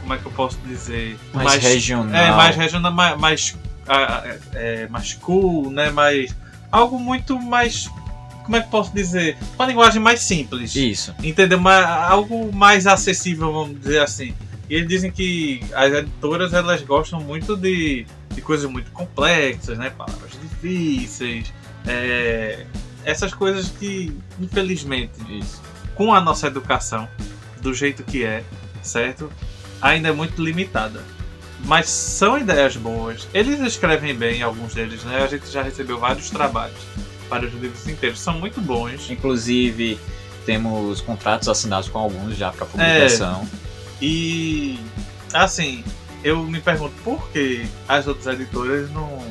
Como 0.00 0.14
é 0.14 0.18
que 0.18 0.26
eu 0.26 0.32
posso 0.32 0.58
dizer? 0.66 1.18
mais, 1.32 1.62
regional. 1.62 2.14
É, 2.14 2.30
mais 2.32 2.56
regional, 2.56 2.92
mais, 2.92 3.18
mais, 3.18 3.56
é, 3.86 4.38
é, 4.54 4.88
mais 4.88 5.14
cool, 5.14 5.70
né? 5.70 5.90
Mais, 5.90 6.34
algo 6.70 6.98
muito 6.98 7.38
mais. 7.38 7.88
Como 8.44 8.56
é 8.56 8.60
que 8.60 8.66
eu 8.66 8.70
posso 8.70 8.92
dizer? 8.94 9.36
Uma 9.56 9.66
linguagem 9.66 10.00
mais 10.00 10.20
simples. 10.20 10.74
Isso. 10.74 11.14
Entendeu? 11.22 11.60
Mas 11.60 11.86
algo 11.86 12.52
mais 12.52 12.86
acessível, 12.86 13.52
vamos 13.52 13.78
dizer 13.80 14.00
assim. 14.02 14.34
E 14.68 14.74
eles 14.74 14.88
dizem 14.88 15.10
que 15.10 15.60
as 15.74 15.92
editoras 15.92 16.52
elas 16.52 16.82
gostam 16.82 17.20
muito 17.20 17.56
de, 17.56 18.06
de 18.34 18.40
coisas 18.40 18.70
muito 18.70 18.90
complexas, 18.92 19.76
né? 19.78 19.90
Palavras 19.90 20.30
difíceis. 20.60 21.52
é, 21.86 22.66
essas 23.04 23.32
coisas 23.32 23.68
que, 23.68 24.14
infelizmente, 24.38 25.12
Isso. 25.28 25.62
com 25.94 26.12
a 26.12 26.20
nossa 26.20 26.46
educação, 26.46 27.08
do 27.60 27.72
jeito 27.74 28.02
que 28.02 28.24
é, 28.24 28.44
certo? 28.82 29.30
Ainda 29.80 30.08
é 30.08 30.12
muito 30.12 30.42
limitada. 30.42 31.02
Mas 31.64 31.88
são 31.88 32.38
ideias 32.38 32.76
boas. 32.76 33.28
Eles 33.34 33.60
escrevem 33.60 34.14
bem, 34.14 34.42
alguns 34.42 34.74
deles, 34.74 35.04
né? 35.04 35.22
A 35.22 35.26
gente 35.26 35.50
já 35.50 35.62
recebeu 35.62 35.98
vários 35.98 36.30
trabalhos, 36.30 36.78
vários 37.28 37.52
livros 37.54 37.86
inteiros. 37.86 38.18
São 38.20 38.38
muito 38.38 38.60
bons. 38.62 39.10
Inclusive, 39.10 39.98
temos 40.46 41.02
contratos 41.02 41.48
assinados 41.48 41.88
com 41.88 41.98
alguns 41.98 42.34
já 42.36 42.50
para 42.50 42.64
publicação. 42.64 43.46
E, 44.00 44.78
assim, 45.34 45.84
eu 46.24 46.42
me 46.44 46.60
pergunto 46.60 46.94
por 47.04 47.28
que 47.30 47.66
as 47.86 48.06
outras 48.06 48.34
editoras 48.34 48.90
não, 48.90 49.22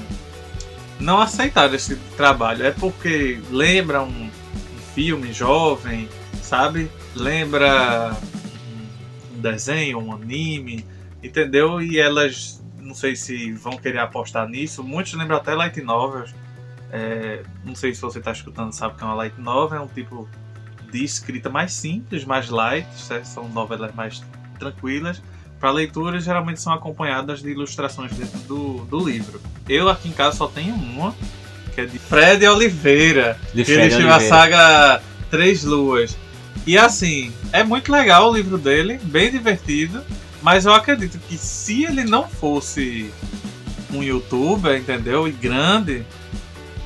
não 0.99 1.19
aceitaram 1.19 1.73
esse 1.73 1.95
trabalho. 2.17 2.65
É 2.65 2.71
porque 2.71 3.39
lembra 3.49 4.01
um, 4.03 4.25
um 4.25 4.79
filme 4.93 5.31
jovem, 5.31 6.09
sabe? 6.41 6.91
Lembra 7.15 8.15
um 9.33 9.39
desenho, 9.39 9.99
um 9.99 10.13
anime, 10.13 10.85
entendeu? 11.23 11.81
E 11.81 11.99
elas, 11.99 12.63
não 12.77 12.93
sei 12.93 13.15
se 13.15 13.51
vão 13.53 13.77
querer 13.77 13.99
apostar 13.99 14.47
nisso. 14.47 14.83
Muitos 14.83 15.13
lembram 15.13 15.37
até 15.37 15.53
light 15.53 15.81
novels. 15.81 16.35
É, 16.91 17.43
não 17.63 17.75
sei 17.75 17.93
se 17.93 18.01
você 18.01 18.19
está 18.19 18.31
escutando, 18.31 18.73
sabe 18.73 18.95
que 18.95 19.03
é 19.03 19.05
uma 19.05 19.13
light 19.13 19.39
novel, 19.39 19.77
é 19.77 19.81
um 19.81 19.87
tipo 19.87 20.27
de 20.91 21.03
escrita 21.03 21.47
mais 21.47 21.71
simples, 21.71 22.25
mais 22.25 22.49
light, 22.49 22.87
certo? 22.95 23.25
são 23.25 23.47
novelas 23.49 23.93
mais 23.93 24.23
tranquilas. 24.57 25.21
Para 25.59 25.71
leitura, 25.71 26.19
geralmente 26.19 26.61
são 26.61 26.71
acompanhadas 26.71 27.41
de 27.41 27.49
ilustrações 27.49 28.11
dentro 28.13 28.39
do, 28.39 28.85
do 28.85 29.07
livro. 29.07 29.41
Eu 29.67 29.89
aqui 29.89 30.07
em 30.07 30.13
casa 30.13 30.37
só 30.37 30.47
tenho 30.47 30.73
uma, 30.73 31.13
que 31.75 31.81
é 31.81 31.85
de 31.85 31.99
Fred 31.99 32.47
Oliveira, 32.47 33.37
De 33.53 33.65
que 33.65 33.71
ele 33.71 33.91
chama 33.91 34.15
a 34.15 34.19
saga 34.21 35.01
Três 35.29 35.63
Luas. 35.63 36.17
E 36.65 36.77
assim, 36.77 37.33
é 37.51 37.63
muito 37.63 37.91
legal 37.91 38.29
o 38.29 38.33
livro 38.33 38.57
dele, 38.57 38.99
bem 39.03 39.31
divertido, 39.31 40.01
mas 40.41 40.65
eu 40.65 40.73
acredito 40.73 41.19
que 41.27 41.37
se 41.37 41.83
ele 41.83 42.03
não 42.03 42.27
fosse 42.27 43.11
um 43.93 44.03
youtuber, 44.03 44.77
entendeu? 44.77 45.27
E 45.27 45.31
grande, 45.31 46.05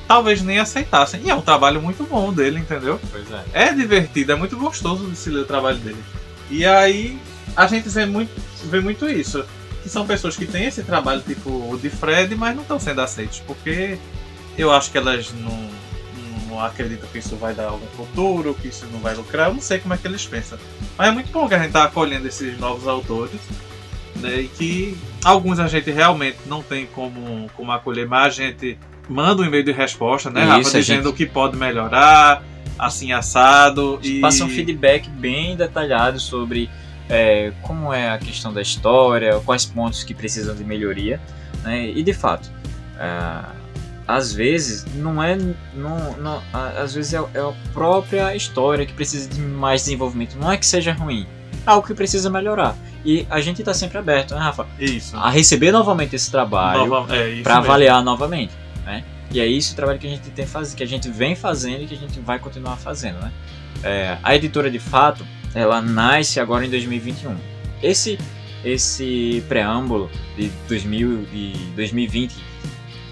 talvez 0.08 0.42
nem 0.42 0.58
aceitassem. 0.58 1.20
E 1.24 1.30
é 1.30 1.34
um 1.34 1.40
trabalho 1.40 1.80
muito 1.80 2.04
bom 2.04 2.32
dele, 2.32 2.58
entendeu? 2.58 3.00
Pois 3.10 3.30
é. 3.30 3.44
É 3.52 3.72
divertido, 3.72 4.32
é 4.32 4.34
muito 4.34 4.56
gostoso 4.56 5.08
de 5.08 5.16
se 5.16 5.30
ler 5.30 5.40
o 5.40 5.46
trabalho 5.46 5.78
dele. 5.78 6.02
E 6.50 6.64
aí 6.64 7.18
a 7.56 7.66
gente 7.66 7.88
vê 7.88 8.06
muito, 8.06 8.30
vê 8.66 8.80
muito 8.80 9.08
isso. 9.08 9.44
que 9.82 9.88
são 9.90 10.06
pessoas 10.06 10.34
que 10.34 10.46
têm 10.46 10.64
esse 10.64 10.82
trabalho 10.82 11.20
tipo 11.20 11.50
o 11.50 11.78
de 11.80 11.90
Fred, 11.90 12.34
mas 12.34 12.54
não 12.56 12.62
estão 12.62 12.80
sendo 12.80 13.02
aceitos, 13.02 13.40
porque 13.46 13.98
eu 14.56 14.72
acho 14.72 14.90
que 14.90 14.96
elas 14.96 15.30
não, 15.34 15.68
não 16.48 16.64
acreditam 16.64 17.06
que 17.12 17.18
isso 17.18 17.36
vai 17.36 17.52
dar 17.52 17.66
algum 17.66 17.86
futuro, 17.88 18.54
que 18.54 18.68
isso 18.68 18.86
não 18.90 18.98
vai 19.00 19.14
lucrar, 19.14 19.48
eu 19.48 19.54
não 19.54 19.60
sei 19.60 19.78
como 19.78 19.92
é 19.92 19.98
que 19.98 20.06
eles 20.06 20.24
pensam. 20.24 20.58
Mas 20.96 21.08
é 21.08 21.10
muito 21.10 21.30
bom 21.30 21.46
que 21.46 21.54
a 21.54 21.58
gente 21.58 21.72
tá 21.72 21.84
acolhendo 21.84 22.26
esses 22.26 22.58
novos 22.58 22.88
autores, 22.88 23.38
né, 24.16 24.40
e 24.40 24.48
que 24.48 24.96
alguns 25.22 25.58
a 25.58 25.66
gente 25.66 25.90
realmente 25.90 26.38
não 26.46 26.62
tem 26.62 26.86
como, 26.86 27.50
como 27.54 27.70
acolher, 27.70 28.08
mas 28.08 28.26
a 28.28 28.30
gente 28.30 28.78
manda 29.06 29.42
um 29.42 29.44
e-mail 29.44 29.64
de 29.64 29.72
resposta, 29.72 30.30
né, 30.30 30.44
Rafa, 30.44 30.60
Isso, 30.60 30.78
dizendo 30.78 31.02
gente- 31.02 31.08
o 31.08 31.12
que 31.12 31.26
pode 31.26 31.58
melhorar, 31.58 32.42
assim 32.78 33.12
assado, 33.12 34.00
e... 34.02 34.20
Passa 34.20 34.44
um 34.44 34.48
feedback 34.48 35.10
bem 35.10 35.56
detalhado 35.56 36.18
sobre 36.18 36.70
é, 37.08 37.52
como 37.62 37.92
é 37.92 38.10
a 38.10 38.18
questão 38.18 38.52
da 38.52 38.62
história, 38.62 39.38
quais 39.40 39.64
pontos 39.64 40.02
que 40.04 40.14
precisam 40.14 40.54
de 40.54 40.64
melhoria, 40.64 41.20
né? 41.62 41.88
E 41.88 42.02
de 42.02 42.12
fato, 42.12 42.50
ah, 42.98 43.52
às 44.06 44.32
vezes 44.32 44.84
não 44.96 45.22
é, 45.22 45.36
não, 45.74 46.12
não, 46.18 46.42
às 46.52 46.94
vezes 46.94 47.14
é, 47.14 47.16
é 47.16 47.40
a 47.40 47.52
própria 47.72 48.34
história 48.34 48.84
que 48.84 48.92
precisa 48.92 49.28
de 49.28 49.40
mais 49.40 49.82
desenvolvimento. 49.84 50.36
Não 50.38 50.50
é 50.50 50.56
que 50.56 50.66
seja 50.66 50.92
ruim, 50.92 51.26
é 51.66 51.70
algo 51.70 51.86
que 51.86 51.94
precisa 51.94 52.28
melhorar. 52.30 52.76
E 53.04 53.26
a 53.28 53.38
gente 53.40 53.60
está 53.60 53.74
sempre 53.74 53.98
aberto, 53.98 54.34
né, 54.34 54.40
Rafa, 54.40 54.66
Isso. 54.78 55.14
a 55.16 55.28
receber 55.28 55.70
novamente 55.70 56.16
esse 56.16 56.30
trabalho 56.30 56.86
Nova- 56.86 57.14
é, 57.14 57.42
para 57.42 57.58
avaliar 57.58 58.02
novamente, 58.02 58.52
né? 58.84 59.04
E 59.30 59.40
é 59.40 59.46
isso 59.46 59.72
o 59.72 59.76
trabalho 59.76 59.98
que 59.98 60.06
a 60.06 60.10
gente 60.10 60.30
tem 60.30 60.46
faz... 60.46 60.74
que 60.74 60.82
a 60.82 60.86
gente 60.86 61.10
vem 61.10 61.34
fazendo 61.34 61.82
e 61.82 61.86
que 61.86 61.94
a 61.94 61.98
gente 61.98 62.20
vai 62.20 62.38
continuar 62.38 62.76
fazendo, 62.76 63.18
né? 63.18 63.32
É, 63.82 64.16
a 64.22 64.34
editora 64.34 64.70
de 64.70 64.78
fato, 64.78 65.26
ela 65.54 65.80
nasce 65.80 66.40
agora 66.40 66.66
em 66.66 66.70
2021. 66.70 67.36
Esse 67.82 68.18
esse 68.64 69.44
preâmbulo 69.46 70.10
de 70.38 70.48
2000 70.68 71.26
de 71.26 71.52
2020, 71.76 72.34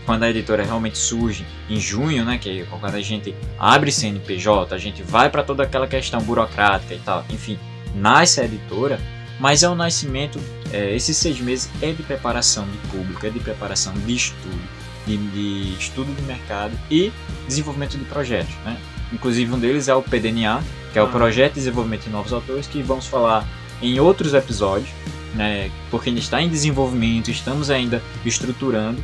quando 0.07 0.23
a 0.23 0.31
editora 0.31 0.65
realmente 0.65 0.97
surge 0.97 1.45
em 1.69 1.79
junho, 1.79 2.25
né, 2.25 2.39
que 2.39 2.61
é 2.61 2.65
quando 2.65 2.95
a 2.95 3.01
gente 3.03 3.35
abre 3.59 3.93
CNPJ, 3.93 4.75
a 4.75 4.79
gente 4.79 5.03
vai 5.03 5.29
para 5.29 5.43
toda 5.43 5.63
aquela 5.63 5.87
questão 5.87 6.23
burocrática 6.23 6.95
e 6.95 6.99
tal, 7.01 7.23
enfim, 7.29 7.59
nasce 7.95 8.41
a 8.41 8.45
editora, 8.45 8.99
mas 9.39 9.63
é 9.63 9.69
o 9.69 9.75
nascimento 9.75 10.41
é, 10.73 10.95
esses 10.95 11.17
seis 11.17 11.39
meses 11.39 11.71
é 11.83 11.93
de 11.93 12.03
preparação 12.03 12.65
de 12.65 12.79
público, 12.89 13.27
é 13.27 13.31
de 13.31 13.39
preparação 13.39 13.93
de 13.93 14.15
estudo, 14.15 14.63
de, 15.07 15.17
de 15.17 15.77
estudo 15.79 16.13
de 16.15 16.23
mercado 16.23 16.79
e 16.91 17.13
desenvolvimento 17.47 17.99
de 17.99 18.05
projetos. 18.07 18.55
Né? 18.65 18.79
Inclusive 19.13 19.53
um 19.53 19.59
deles 19.59 19.89
é 19.89 19.95
o 19.95 20.03
PDNA, 20.03 20.63
que 20.93 20.99
é 20.99 21.03
o. 21.03 21.09
Projeto 21.09 21.55
de 21.55 21.61
Desenvolvimento 21.61 22.05
de 22.05 22.11
Novos 22.11 22.33
Autores, 22.33 22.67
que 22.67 22.83
vamos 22.83 23.07
falar 23.07 23.47
em 23.81 23.99
outros 24.01 24.35
episódios, 24.35 24.91
né? 25.35 25.71
porque 25.91 26.09
ainda 26.09 26.21
está 26.21 26.41
em 26.41 26.49
desenvolvimento, 26.49 27.31
estamos 27.31 27.71
ainda 27.71 28.03
estruturando, 28.25 29.03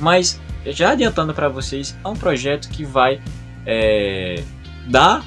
mas 0.00 0.40
já 0.66 0.90
adiantando 0.92 1.34
para 1.34 1.48
vocês, 1.48 1.96
é 2.04 2.08
um 2.08 2.14
projeto 2.14 2.68
que 2.68 2.84
vai 2.84 3.20
é, 3.66 4.42
dar 4.86 5.24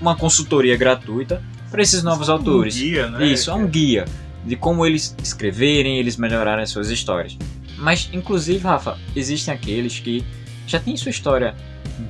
uma 0.00 0.16
consultoria 0.16 0.76
gratuita 0.76 1.42
para 1.70 1.82
esses 1.82 2.02
novos 2.02 2.28
autores. 2.28 2.76
Um 2.76 2.78
guia, 2.78 3.08
né? 3.08 3.26
Isso, 3.26 3.50
é 3.50 3.54
um 3.54 3.66
guia 3.66 4.04
de 4.44 4.54
como 4.56 4.86
eles 4.86 5.16
escreverem, 5.22 5.98
eles 5.98 6.16
melhorarem 6.16 6.62
as 6.62 6.70
suas 6.70 6.90
histórias. 6.90 7.36
Mas, 7.76 8.08
inclusive, 8.12 8.58
Rafa, 8.60 8.96
existem 9.14 9.52
aqueles 9.52 9.98
que 9.98 10.24
já 10.66 10.78
têm 10.78 10.96
sua 10.96 11.10
história 11.10 11.54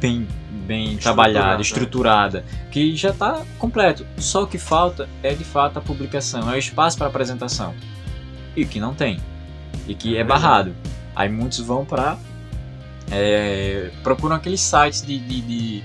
bem, 0.00 0.26
bem 0.67 0.97
trabalhada, 0.97 1.63
estruturada, 1.63 2.45
que 2.71 2.95
já 2.97 3.11
está 3.11 3.43
completo. 3.59 4.07
Só 4.19 4.43
o 4.43 4.47
que 4.47 4.59
falta 4.59 5.09
é, 5.23 5.33
de 5.35 5.45
fato, 5.45 5.79
a 5.79 5.83
publicação, 5.83 6.51
é 6.51 6.57
o 6.57 6.59
espaço 6.59 6.99
para 6.99 7.07
apresentação. 7.07 7.75
E 8.55 8.65
que 8.65 8.81
não 8.81 8.95
tem. 8.95 9.19
E 9.87 9.95
que 9.95 10.17
é, 10.17 10.21
É 10.21 10.25
barrado. 10.25 10.75
Aí 11.15 11.29
muitos 11.29 11.61
vão 11.61 11.85
para... 11.85 12.19
procuram 14.03 14.37
aqueles 14.37 14.61
sites 14.61 15.03
de, 15.03 15.19
de, 15.19 15.41
de- 15.41 15.83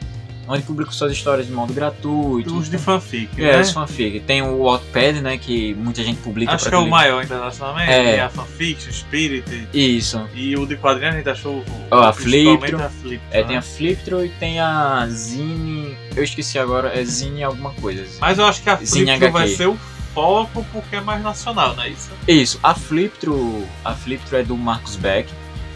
onde 0.51 0.63
publicam 0.63 0.91
suas 0.93 1.11
histórias 1.11 1.47
de 1.47 1.53
modo 1.53 1.73
gratuito. 1.73 2.55
Os 2.57 2.69
de 2.69 2.77
fanfic, 2.77 3.29
É, 3.41 3.53
né? 3.53 3.59
os 3.61 3.71
fanfic. 3.71 4.19
Tem 4.21 4.41
o 4.41 4.63
Wattpad, 4.63 5.21
né, 5.21 5.37
que 5.37 5.73
muita 5.75 6.03
gente 6.03 6.19
publica 6.21 6.53
Acho 6.53 6.69
que 6.69 6.75
é 6.75 6.77
o 6.77 6.87
maior 6.89 7.23
internacionalmente. 7.23 7.91
É. 7.91 8.11
Tem 8.11 8.19
a 8.21 8.29
fanfic, 8.29 8.93
Spirit. 8.93 9.67
Isso. 9.73 10.27
E 10.33 10.55
o 10.57 10.65
de 10.65 10.75
quadrinhos 10.75 11.15
a 11.15 11.17
gente 11.17 11.29
achou. 11.29 11.63
Ó, 11.89 11.99
a 12.01 12.13
Fliptro. 12.13 12.77
a 12.83 12.89
Fliptro, 12.89 13.27
É, 13.31 13.41
né? 13.41 13.47
tem 13.47 13.57
a 13.57 13.61
Fliptro 13.61 14.25
e 14.25 14.29
tem 14.29 14.59
a 14.59 15.07
Zine. 15.09 15.95
Eu 16.15 16.23
esqueci 16.23 16.59
agora, 16.59 16.89
é 16.99 17.03
Zine 17.03 17.43
alguma 17.43 17.71
coisa. 17.73 18.05
Mas 18.19 18.37
eu 18.37 18.45
acho 18.45 18.61
que 18.61 18.69
a 18.69 18.75
Zine 18.75 19.05
Fliptro 19.07 19.31
vai 19.31 19.47
ser 19.47 19.67
o 19.67 19.77
foco 20.13 20.65
porque 20.73 20.97
é 20.97 21.01
mais 21.01 21.23
nacional, 21.23 21.75
não 21.75 21.83
é 21.83 21.89
isso? 21.89 22.11
Isso, 22.27 22.59
a 22.61 22.73
Fliptro, 22.73 23.65
a 23.85 23.93
Fliptro 23.93 24.35
é 24.37 24.43
do 24.43 24.57
Marcos 24.57 24.95
Beck, 24.97 25.29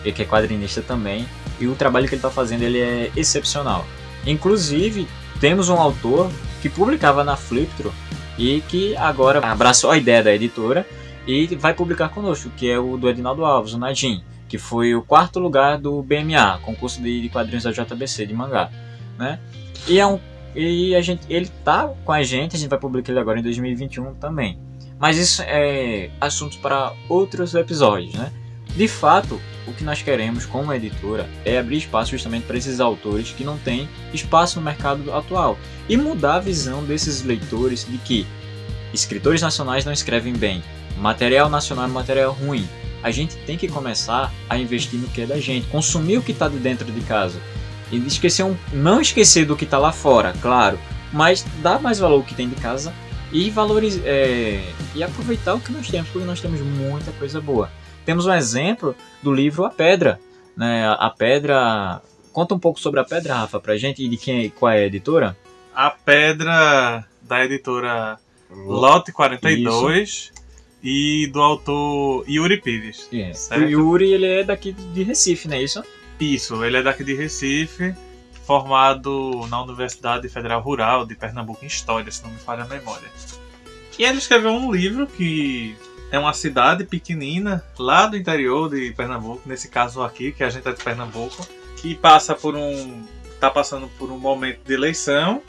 que 0.03 0.21
é 0.21 0.25
quadrinista 0.25 0.81
também, 0.81 1.25
e 1.59 1.67
o 1.67 1.73
trabalho 1.75 2.05
que 2.07 2.13
ele 2.15 2.19
está 2.19 2.29
fazendo 2.29 2.61
ele 2.63 2.79
é 2.79 3.11
excepcional. 3.15 3.87
Inclusive, 4.25 5.07
temos 5.39 5.69
um 5.69 5.75
autor 5.75 6.29
que 6.61 6.69
publicava 6.69 7.23
na 7.23 7.35
Fliptro 7.35 7.93
e 8.37 8.61
que 8.61 8.95
agora 8.97 9.39
abraçou 9.39 9.91
a 9.91 9.97
ideia 9.97 10.23
da 10.23 10.33
editora 10.33 10.85
e 11.27 11.47
vai 11.55 11.73
publicar 11.73 12.09
conosco, 12.09 12.49
que 12.55 12.69
é 12.69 12.77
o 12.79 12.97
do 12.97 13.09
Edinaldo 13.09 13.45
Alves, 13.45 13.73
o 13.73 13.77
Nadim, 13.77 14.23
que 14.47 14.57
foi 14.57 14.95
o 14.95 15.01
quarto 15.01 15.39
lugar 15.39 15.77
do 15.77 16.01
BMA, 16.01 16.59
concurso 16.63 17.01
de 17.01 17.29
quadrinhos 17.29 17.63
da 17.63 17.71
JBC 17.71 18.25
de 18.25 18.33
mangá, 18.33 18.69
né? 19.17 19.39
E 19.87 19.99
é 19.99 20.05
um 20.05 20.19
e 20.55 20.95
a 20.95 21.01
gente, 21.01 21.21
ele 21.29 21.51
tá 21.65 21.91
com 22.05 22.13
a 22.13 22.23
gente, 22.23 22.55
a 22.55 22.59
gente 22.59 22.69
vai 22.69 22.79
publicar 22.79 23.11
ele 23.11 23.19
agora 23.19 23.37
em 23.37 23.43
2021 23.43 24.15
também. 24.15 24.57
Mas 24.97 25.17
isso 25.17 25.43
é 25.45 26.09
assunto 26.21 26.57
para 26.59 26.93
outros 27.09 27.53
episódios, 27.53 28.13
né? 28.13 28.31
De 28.69 28.87
fato, 28.87 29.39
o 29.67 29.73
que 29.73 29.83
nós 29.83 30.01
queremos 30.01 30.45
como 30.45 30.73
editora 30.73 31.29
é 31.43 31.57
abrir 31.57 31.77
espaço 31.77 32.11
justamente 32.11 32.45
para 32.45 32.57
esses 32.57 32.79
autores 32.79 33.31
que 33.31 33.43
não 33.43 33.57
têm 33.57 33.89
espaço 34.13 34.59
no 34.59 34.65
mercado 34.65 35.11
atual 35.13 35.57
e 35.89 35.97
mudar 35.97 36.35
a 36.35 36.39
visão 36.39 36.83
desses 36.83 37.23
leitores 37.23 37.85
de 37.85 37.97
que 37.97 38.27
escritores 38.93 39.41
nacionais 39.41 39.85
não 39.85 39.91
escrevem 39.91 40.33
bem, 40.33 40.63
material 40.97 41.49
nacional 41.49 41.85
é 41.85 41.87
material 41.87 42.31
ruim. 42.31 42.67
A 43.03 43.11
gente 43.11 43.35
tem 43.45 43.57
que 43.57 43.67
começar 43.67 44.33
a 44.49 44.57
investir 44.57 44.99
no 44.99 45.07
que 45.07 45.21
é 45.21 45.25
da 45.25 45.39
gente, 45.39 45.67
consumir 45.67 46.17
o 46.17 46.21
que 46.21 46.31
está 46.31 46.47
de 46.47 46.57
dentro 46.57 46.91
de 46.91 47.01
casa 47.01 47.39
e 47.91 47.97
esquecer 47.97 48.43
um, 48.43 48.55
não 48.73 48.99
esquecer 48.99 49.45
do 49.45 49.55
que 49.55 49.65
está 49.65 49.77
lá 49.77 49.91
fora, 49.91 50.33
claro, 50.41 50.79
mas 51.13 51.45
dar 51.61 51.79
mais 51.79 51.99
valor 51.99 52.15
ao 52.15 52.23
que 52.23 52.33
tem 52.33 52.49
de 52.49 52.55
casa 52.55 52.93
e 53.31 53.49
valorizar 53.49 54.01
e 54.95 55.03
aproveitar 55.03 55.53
o 55.53 55.59
que 55.59 55.71
nós 55.71 55.87
temos, 55.87 56.09
porque 56.09 56.25
nós 56.25 56.41
temos 56.41 56.59
muita 56.61 57.11
coisa 57.13 57.39
boa. 57.39 57.69
Temos 58.05 58.25
um 58.25 58.33
exemplo 58.33 58.95
do 59.21 59.33
livro 59.33 59.65
A 59.65 59.69
Pedra, 59.69 60.19
né? 60.55 60.87
A 60.99 61.09
Pedra 61.09 62.01
conta 62.31 62.53
um 62.53 62.59
pouco 62.59 62.79
sobre 62.79 62.99
a 62.99 63.03
Pedra, 63.03 63.33
Rafa, 63.33 63.59
pra 63.59 63.77
gente 63.77 64.03
e 64.03 64.09
de 64.09 64.17
quem, 64.17 64.49
qual 64.49 64.71
é 64.71 64.79
a 64.79 64.85
editora? 64.85 65.37
A 65.73 65.89
pedra 65.89 67.05
da 67.21 67.43
editora 67.43 68.17
Lote 68.49 69.11
42 69.11 70.31
e 70.83 71.27
do 71.27 71.41
autor 71.41 72.23
Yuri 72.29 72.61
Pires. 72.61 73.09
É. 73.11 73.33
Certo. 73.33 73.63
O 73.63 73.69
Yuri 73.69 74.13
ele 74.13 74.27
é 74.27 74.43
daqui 74.43 74.71
de 74.71 75.03
Recife, 75.03 75.47
não 75.47 75.57
é 75.57 75.63
isso? 75.63 75.83
Isso, 76.19 76.63
ele 76.63 76.77
é 76.77 76.83
daqui 76.83 77.03
de 77.03 77.13
Recife, 77.13 77.93
formado 78.45 79.45
na 79.49 79.61
Universidade 79.63 80.29
Federal 80.29 80.61
Rural 80.61 81.05
de 81.05 81.15
Pernambuco 81.15 81.63
em 81.63 81.67
História, 81.67 82.11
se 82.11 82.23
não 82.23 82.31
me 82.31 82.37
falha 82.37 82.63
a 82.63 82.67
memória. 82.67 83.07
E 83.97 84.03
ele 84.03 84.17
escreveu 84.17 84.51
um 84.51 84.71
livro 84.71 85.07
que 85.07 85.75
é 86.11 86.19
uma 86.19 86.33
cidade 86.33 86.83
pequenina 86.83 87.63
lá 87.77 88.07
do 88.07 88.17
interior 88.17 88.69
de 88.69 88.91
Pernambuco, 88.91 89.41
nesse 89.45 89.67
caso 89.67 90.01
aqui, 90.01 90.31
que 90.31 90.43
a 90.43 90.49
gente 90.49 90.67
é 90.67 90.71
de 90.71 90.83
Pernambuco, 90.83 91.47
que 91.77 91.95
passa 91.95 92.33
por 92.35 92.55
um 92.55 93.03
tá 93.39 93.49
passando 93.49 93.87
por 93.97 94.11
um 94.11 94.17
momento 94.17 94.61
de 94.65 94.73
eleição 94.73 95.41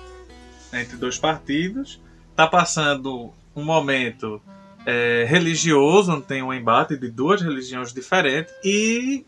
entre 0.73 0.97
dois 0.97 1.19
partidos, 1.19 2.01
tá 2.35 2.47
passando 2.47 3.33
um 3.55 3.65
momento 3.65 4.41
é, 4.85 5.25
religioso, 5.27 6.13
onde 6.13 6.27
tem 6.27 6.43
um 6.43 6.53
embate 6.53 6.97
de 6.97 7.09
duas 7.09 7.41
religiões 7.41 7.93
diferentes 7.93 8.53
e 8.65 9.25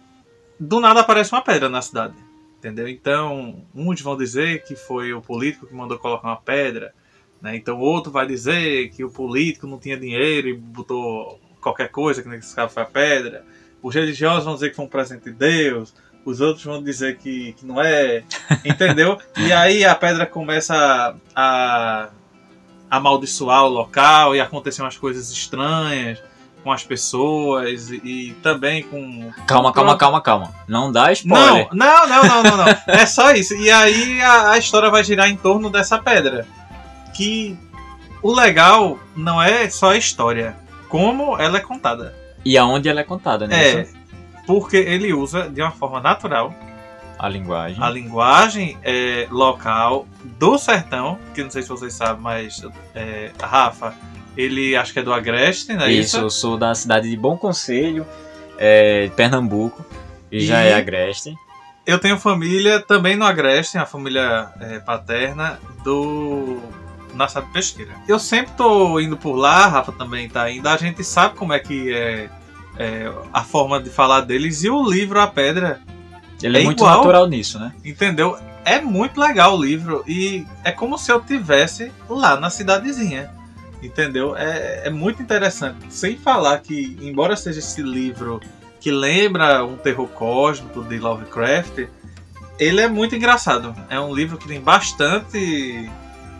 do 0.58 0.80
nada 0.80 1.00
aparece 1.00 1.32
uma 1.32 1.40
pedra 1.40 1.68
na 1.68 1.80
cidade. 1.80 2.14
Entendeu? 2.58 2.88
Então, 2.88 3.64
uns 3.74 4.00
vão 4.00 4.16
dizer 4.16 4.64
que 4.64 4.74
foi 4.74 5.12
o 5.12 5.22
político 5.22 5.66
que 5.66 5.74
mandou 5.74 5.98
colocar 5.98 6.26
uma 6.26 6.36
pedra, 6.36 6.92
né? 7.40 7.56
Então, 7.56 7.78
outro 7.78 8.10
vai 8.10 8.26
dizer 8.26 8.90
que 8.90 9.04
o 9.04 9.10
político 9.10 9.66
não 9.66 9.78
tinha 9.78 9.96
dinheiro 9.96 10.48
e 10.48 10.54
botou 10.54 11.40
qualquer 11.60 11.88
coisa, 11.88 12.22
que 12.22 12.28
nesse 12.28 12.54
caso 12.54 12.72
foi 12.72 12.82
a 12.82 12.86
pedra. 12.86 13.44
Os 13.82 13.94
religiosos 13.94 14.44
vão 14.44 14.54
dizer 14.54 14.70
que 14.70 14.76
foi 14.76 14.84
um 14.84 14.88
presente 14.88 15.24
de 15.24 15.32
Deus. 15.32 15.94
Os 16.24 16.40
outros 16.40 16.64
vão 16.64 16.82
dizer 16.82 17.16
que, 17.16 17.52
que 17.54 17.64
não 17.64 17.80
é. 17.80 18.24
Entendeu? 18.64 19.18
e 19.36 19.52
aí 19.52 19.84
a 19.84 19.94
pedra 19.94 20.26
começa 20.26 20.74
a, 21.34 22.08
a 22.90 22.96
amaldiçoar 22.96 23.64
o 23.64 23.68
local 23.68 24.34
e 24.34 24.40
acontecem 24.40 24.84
umas 24.84 24.96
coisas 24.96 25.30
estranhas 25.30 26.20
com 26.64 26.72
as 26.72 26.82
pessoas 26.82 27.90
e, 27.90 28.00
e 28.04 28.32
também 28.42 28.82
com. 28.82 29.30
Calma, 29.46 29.72
calma, 29.72 29.96
calma, 29.96 30.20
calma. 30.20 30.54
Não 30.66 30.90
dá 30.90 31.12
spoiler. 31.12 31.68
não, 31.72 32.06
não, 32.06 32.08
não, 32.08 32.22
não, 32.22 32.42
não, 32.42 32.56
não. 32.56 32.66
É 32.88 33.06
só 33.06 33.30
isso. 33.32 33.54
E 33.54 33.70
aí 33.70 34.20
a, 34.20 34.50
a 34.50 34.58
história 34.58 34.90
vai 34.90 35.04
girar 35.04 35.30
em 35.30 35.36
torno 35.36 35.70
dessa 35.70 35.98
pedra. 35.98 36.46
Que 37.18 37.58
o 38.22 38.32
legal 38.32 38.98
não 39.16 39.42
é 39.42 39.68
só 39.68 39.90
a 39.90 39.96
história, 39.96 40.56
como 40.88 41.36
ela 41.36 41.58
é 41.58 41.60
contada. 41.60 42.14
E 42.44 42.56
aonde 42.56 42.88
ela 42.88 43.00
é 43.00 43.04
contada, 43.04 43.46
né? 43.46 43.70
É, 43.80 43.88
porque 44.46 44.76
ele 44.76 45.12
usa 45.12 45.50
de 45.50 45.60
uma 45.60 45.72
forma 45.72 46.00
natural 46.00 46.54
A 47.18 47.28
linguagem. 47.28 47.82
a 47.82 47.90
linguagem 47.90 48.78
é, 48.84 49.26
local 49.30 50.06
do 50.38 50.56
sertão, 50.56 51.18
que 51.34 51.42
não 51.42 51.50
sei 51.50 51.62
se 51.62 51.68
vocês 51.68 51.92
sabem, 51.92 52.22
mas 52.22 52.62
é, 52.94 53.32
Rafa, 53.42 53.92
ele 54.36 54.76
acho 54.76 54.92
que 54.92 55.00
é 55.00 55.02
do 55.02 55.12
Agreste, 55.12 55.72
né? 55.74 55.90
Isso, 55.92 56.18
eu 56.18 56.30
sou 56.30 56.56
da 56.56 56.72
cidade 56.76 57.10
de 57.10 57.16
Bom 57.16 57.36
Conselho, 57.36 58.06
é, 58.56 59.10
Pernambuco, 59.16 59.84
e, 60.30 60.40
já 60.40 60.64
E- 60.64 60.68
é 60.68 60.74
Agreste. 60.74 61.34
Eu 61.84 61.98
tenho 61.98 62.18
família 62.18 62.80
também 62.80 63.16
no 63.16 63.24
Agreste, 63.24 63.76
a 63.78 63.86
família 63.86 64.50
é, 64.60 64.78
paterna 64.78 65.58
do 65.82 66.60
Nassau 67.18 67.42
de 67.42 67.50
Pesqueira. 67.50 67.92
Eu 68.06 68.18
sempre 68.18 68.52
tô 68.56 68.98
indo 69.00 69.16
por 69.16 69.34
lá, 69.34 69.64
a 69.64 69.68
Rafa 69.68 69.92
também 69.92 70.28
tá 70.28 70.50
indo. 70.50 70.66
A 70.68 70.76
gente 70.76 71.04
sabe 71.04 71.34
como 71.34 71.52
é 71.52 71.58
que 71.58 71.92
é, 71.92 72.30
é, 72.78 73.12
a 73.32 73.42
forma 73.42 73.82
de 73.82 73.90
falar 73.90 74.22
deles 74.22 74.62
e 74.64 74.70
o 74.70 74.88
livro 74.88 75.20
A 75.20 75.26
Pedra, 75.26 75.80
Ele 76.42 76.58
é, 76.58 76.60
É 76.62 76.64
muito 76.64 76.78
igual. 76.80 76.96
natural 76.98 77.26
nisso, 77.26 77.58
né? 77.58 77.72
entendeu? 77.84 78.38
É 78.64 78.80
muito 78.80 79.18
legal 79.20 79.56
o 79.56 79.62
livro 79.62 80.04
e 80.06 80.46
é 80.62 80.70
como 80.70 80.96
se 80.98 81.10
eu 81.10 81.20
tivesse 81.20 81.90
lá 82.08 82.38
na 82.38 82.48
cidadezinha. 82.50 83.30
Entendeu? 83.82 84.36
É, 84.36 84.82
é 84.86 84.90
muito 84.90 85.22
interessante. 85.22 85.78
Sem 85.88 86.16
falar 86.16 86.58
que, 86.58 86.98
embora 87.00 87.36
seja 87.36 87.60
esse 87.60 87.80
livro 87.80 88.40
que 88.80 88.90
lembra 88.90 89.64
um 89.64 89.76
terror 89.76 90.08
cósmico 90.08 90.82
de 90.82 90.98
Lovecraft, 90.98 91.86
ele 92.58 92.80
é 92.80 92.88
muito 92.88 93.14
engraçado. 93.14 93.74
É 93.88 93.98
um 94.00 94.12
livro 94.14 94.36
que 94.36 94.48
tem 94.48 94.60
bastante 94.60 95.88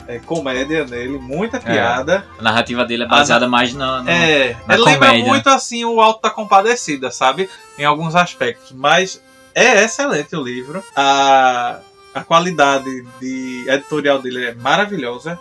é, 0.08 0.18
comédia 0.18 0.84
nele, 0.86 1.18
muita 1.18 1.60
piada. 1.60 2.24
A 2.38 2.42
narrativa 2.42 2.84
dele 2.84 3.04
é 3.04 3.06
baseada 3.06 3.46
mais 3.46 3.74
na. 3.74 4.02
no- 4.02 4.10
É, 4.10 4.56
na 4.66 4.74
ele 4.74 4.84
lembra 4.84 5.08
comédia. 5.08 5.24
muito 5.28 5.48
assim 5.50 5.84
o 5.84 6.00
Alto 6.00 6.22
da 6.22 6.30
Compadecida, 6.30 7.10
sabe? 7.10 7.48
Em 7.78 7.84
alguns 7.84 8.16
aspectos. 8.16 8.72
Mas 8.72 9.22
é 9.54 9.84
excelente 9.84 10.34
o 10.34 10.42
livro. 10.42 10.82
A, 10.96 11.78
a 12.14 12.22
qualidade 12.24 13.04
de 13.20 13.66
editorial 13.68 14.20
dele 14.20 14.46
é 14.46 14.54
maravilhosa. 14.54 15.38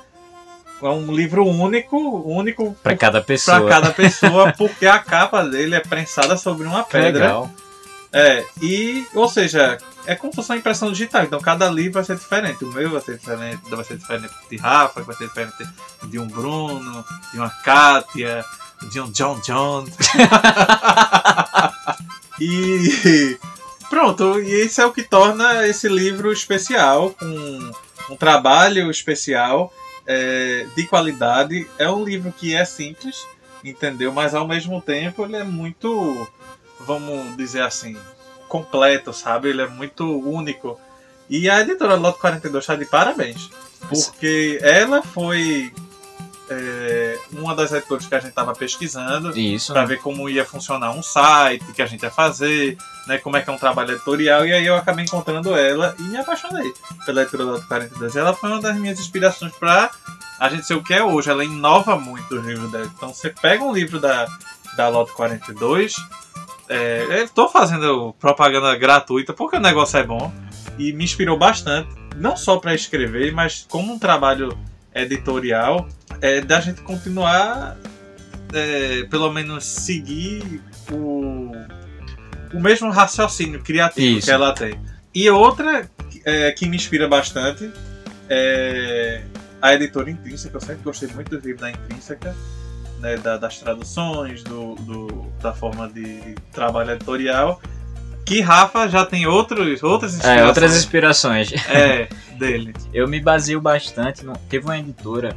É 0.83 0.86
um 0.89 1.12
livro 1.15 1.43
único, 1.47 1.97
único 2.29 2.75
Pra 2.83 2.95
cada 2.95 3.19
pessoa. 3.21 3.62
para 3.62 3.69
cada 3.69 3.89
pessoa, 3.91 4.53
porque 4.55 4.86
a 4.86 5.00
capa 5.00 5.43
dele 5.43 5.74
é 5.75 5.79
prensada 5.79 6.38
sobre 6.38 6.67
uma 6.67 6.83
Que 6.83 6.91
pedra. 6.91 7.21
legal. 7.24 7.50
É, 8.13 8.43
e, 8.62 9.05
ou 9.15 9.27
seja, 9.27 9.77
é 10.07 10.15
como 10.15 10.31
se 10.31 10.37
fosse 10.37 10.51
uma 10.51 10.57
impressão 10.57 10.91
digital. 10.91 11.23
Então 11.23 11.39
cada 11.39 11.69
livro 11.69 11.93
vai 11.93 12.03
ser 12.03 12.15
diferente. 12.15 12.63
O 12.63 12.71
meu 12.71 12.89
vai 12.89 13.01
ser 13.01 13.17
diferente, 13.17 13.61
vai 13.69 13.83
ser 13.83 13.97
diferente 13.97 14.33
de 14.49 14.57
Rafa, 14.57 15.03
vai 15.03 15.15
ser 15.15 15.27
diferente 15.27 15.67
de 16.03 16.17
um 16.17 16.27
Bruno, 16.27 17.05
de 17.31 17.37
uma 17.37 17.49
Kátia, 17.49 18.43
de 18.89 19.01
um 19.01 19.11
John 19.11 19.39
John. 19.41 19.85
e 22.39 23.37
pronto, 23.89 24.39
e 24.39 24.65
isso 24.65 24.81
é 24.81 24.85
o 24.85 24.93
que 24.93 25.03
torna 25.03 25.67
esse 25.67 25.89
livro 25.89 26.31
especial, 26.31 27.11
com 27.11 27.71
um 28.09 28.15
trabalho 28.15 28.89
especial, 28.89 29.73
é, 30.05 30.65
de 30.73 30.87
qualidade. 30.87 31.67
É 31.77 31.89
um 31.89 32.03
livro 32.03 32.31
que 32.31 32.55
é 32.55 32.63
simples, 32.63 33.27
entendeu? 33.63 34.13
Mas 34.13 34.33
ao 34.33 34.47
mesmo 34.47 34.81
tempo 34.81 35.25
ele 35.25 35.35
é 35.35 35.43
muito, 35.43 36.25
vamos 36.79 37.35
dizer 37.35 37.63
assim, 37.63 37.97
completo, 38.48 39.13
sabe? 39.13 39.50
Ele 39.50 39.62
é 39.62 39.68
muito 39.68 40.06
único. 40.20 40.80
E 41.30 41.50
a 41.50 41.62
editora 41.62 41.96
Loto 41.96 42.20
42 42.20 42.63
está 42.63 42.75
de 42.75 42.86
parabéns. 42.86 43.50
Porque 43.90 44.60
ela 44.62 45.03
foi 45.03 45.72
é, 46.50 47.20
uma 47.31 47.55
das 47.55 47.72
editoras 47.72 48.05
que 48.05 48.16
a 48.16 48.20
gente 48.20 48.29
estava 48.29 48.53
pesquisando 48.53 49.33
para 49.68 49.86
ver 49.86 50.00
como 50.00 50.29
ia 50.29 50.46
funcionar 50.46 50.92
um 50.92 51.03
site 51.03 51.74
que 51.74 51.81
a 51.81 51.86
gente 51.86 52.03
ia 52.03 52.12
fazer, 52.12 52.77
né, 53.05 53.18
como 53.18 53.36
é 53.38 53.42
que 53.42 53.50
é 53.50 53.53
um 53.53 53.57
trabalho 53.57 53.92
editorial, 53.92 54.46
e 54.46 54.53
aí 54.53 54.66
eu 54.66 54.75
acabei 54.75 55.05
encontrando 55.05 55.55
ela 55.55 55.96
e 56.00 56.03
me 56.03 56.18
apaixonei 56.18 56.74
pela 57.05 57.22
editora 57.22 57.44
Loto 57.44 57.68
42. 57.68 58.16
Ela 58.16 58.33
foi 58.33 58.50
uma 58.50 58.62
das 58.62 58.77
minhas 58.77 59.00
inspirações 59.00 59.53
para 59.53 59.92
a 60.40 60.50
gente 60.50 60.66
ser 60.66 60.75
o 60.75 60.83
que 60.83 60.94
é 60.94 61.03
hoje. 61.03 61.29
Ela 61.29 61.44
inova 61.44 61.98
muito 61.98 62.36
os 62.36 62.46
livros 62.46 62.72
dela. 62.72 62.90
Então 62.96 63.14
você 63.14 63.29
pega 63.29 63.64
um 63.64 63.74
livro 63.74 64.00
da, 64.00 64.27
da 64.75 64.88
Loto 64.88 65.14
42, 65.14 65.96
é, 66.70 67.06
eu 67.10 67.25
estou 67.25 67.50
fazendo 67.50 68.14
propaganda 68.20 68.75
gratuita 68.75 69.34
porque 69.34 69.58
o 69.58 69.60
negócio 69.60 69.98
é 69.98 70.03
bom 70.03 70.32
e 70.77 70.94
me 70.94 71.03
inspirou 71.03 71.38
bastante, 71.38 71.90
não 72.16 72.36
só 72.36 72.58
para 72.58 72.75
escrever, 72.75 73.32
mas 73.32 73.66
como 73.70 73.94
um 73.94 74.00
trabalho 74.00 74.58
editorial, 74.94 75.88
é, 76.22 76.42
da 76.42 76.60
gente 76.60 76.82
continuar 76.82 77.77
é, 78.53 79.03
pelo 79.10 79.32
menos 79.32 79.64
seguir 79.66 80.62
o, 80.92 81.51
o 82.53 82.60
mesmo 82.60 82.90
raciocínio 82.90 83.62
criativo 83.62 84.18
Isso. 84.18 84.27
que 84.27 84.32
ela 84.32 84.53
tem. 84.53 84.80
E 85.14 85.30
outra 85.30 85.90
é, 86.25 86.51
que 86.51 86.68
me 86.68 86.75
inspira 86.75 87.08
bastante 87.08 87.72
é 88.30 89.24
a 89.62 89.74
editora 89.74 90.10
Intrínseca. 90.10 90.58
Eu 90.58 90.62
sempre 90.62 90.84
gostei 90.84 91.10
muito 91.10 91.38
do 91.38 91.46
livro 91.46 91.62
da 91.62 91.72
Intrínseca, 91.72 92.36
né, 93.00 93.18
da- 93.18 93.38
das 93.38 93.57
traduções, 93.60 94.44
do, 94.44 94.75
do- 94.75 95.25
da 95.42 95.53
forma 95.53 95.88
de 95.90 96.36
trabalho 96.51 96.92
editorial. 96.92 97.62
Que 98.25 98.42
Rafa 98.42 98.90
já 98.90 99.05
tem 99.05 99.25
outros, 99.25 99.81
outras 99.81 100.14
É, 100.14 100.18
inspirações 100.18 100.48
outras 100.48 100.75
inspirações. 100.77 101.51
é, 101.70 102.10
dele. 102.38 102.74
Eu 102.94 103.07
me 103.07 103.20
baseio 103.22 103.62
bastante. 103.62 104.25
No... 104.25 104.33
Teve 104.50 104.66
uma 104.66 104.77
editora. 104.77 105.36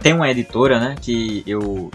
Tem 0.00 0.12
uma 0.12 0.28
editora, 0.30 0.80
né? 0.80 0.96
Que 1.00 1.42
eu. 1.46 1.90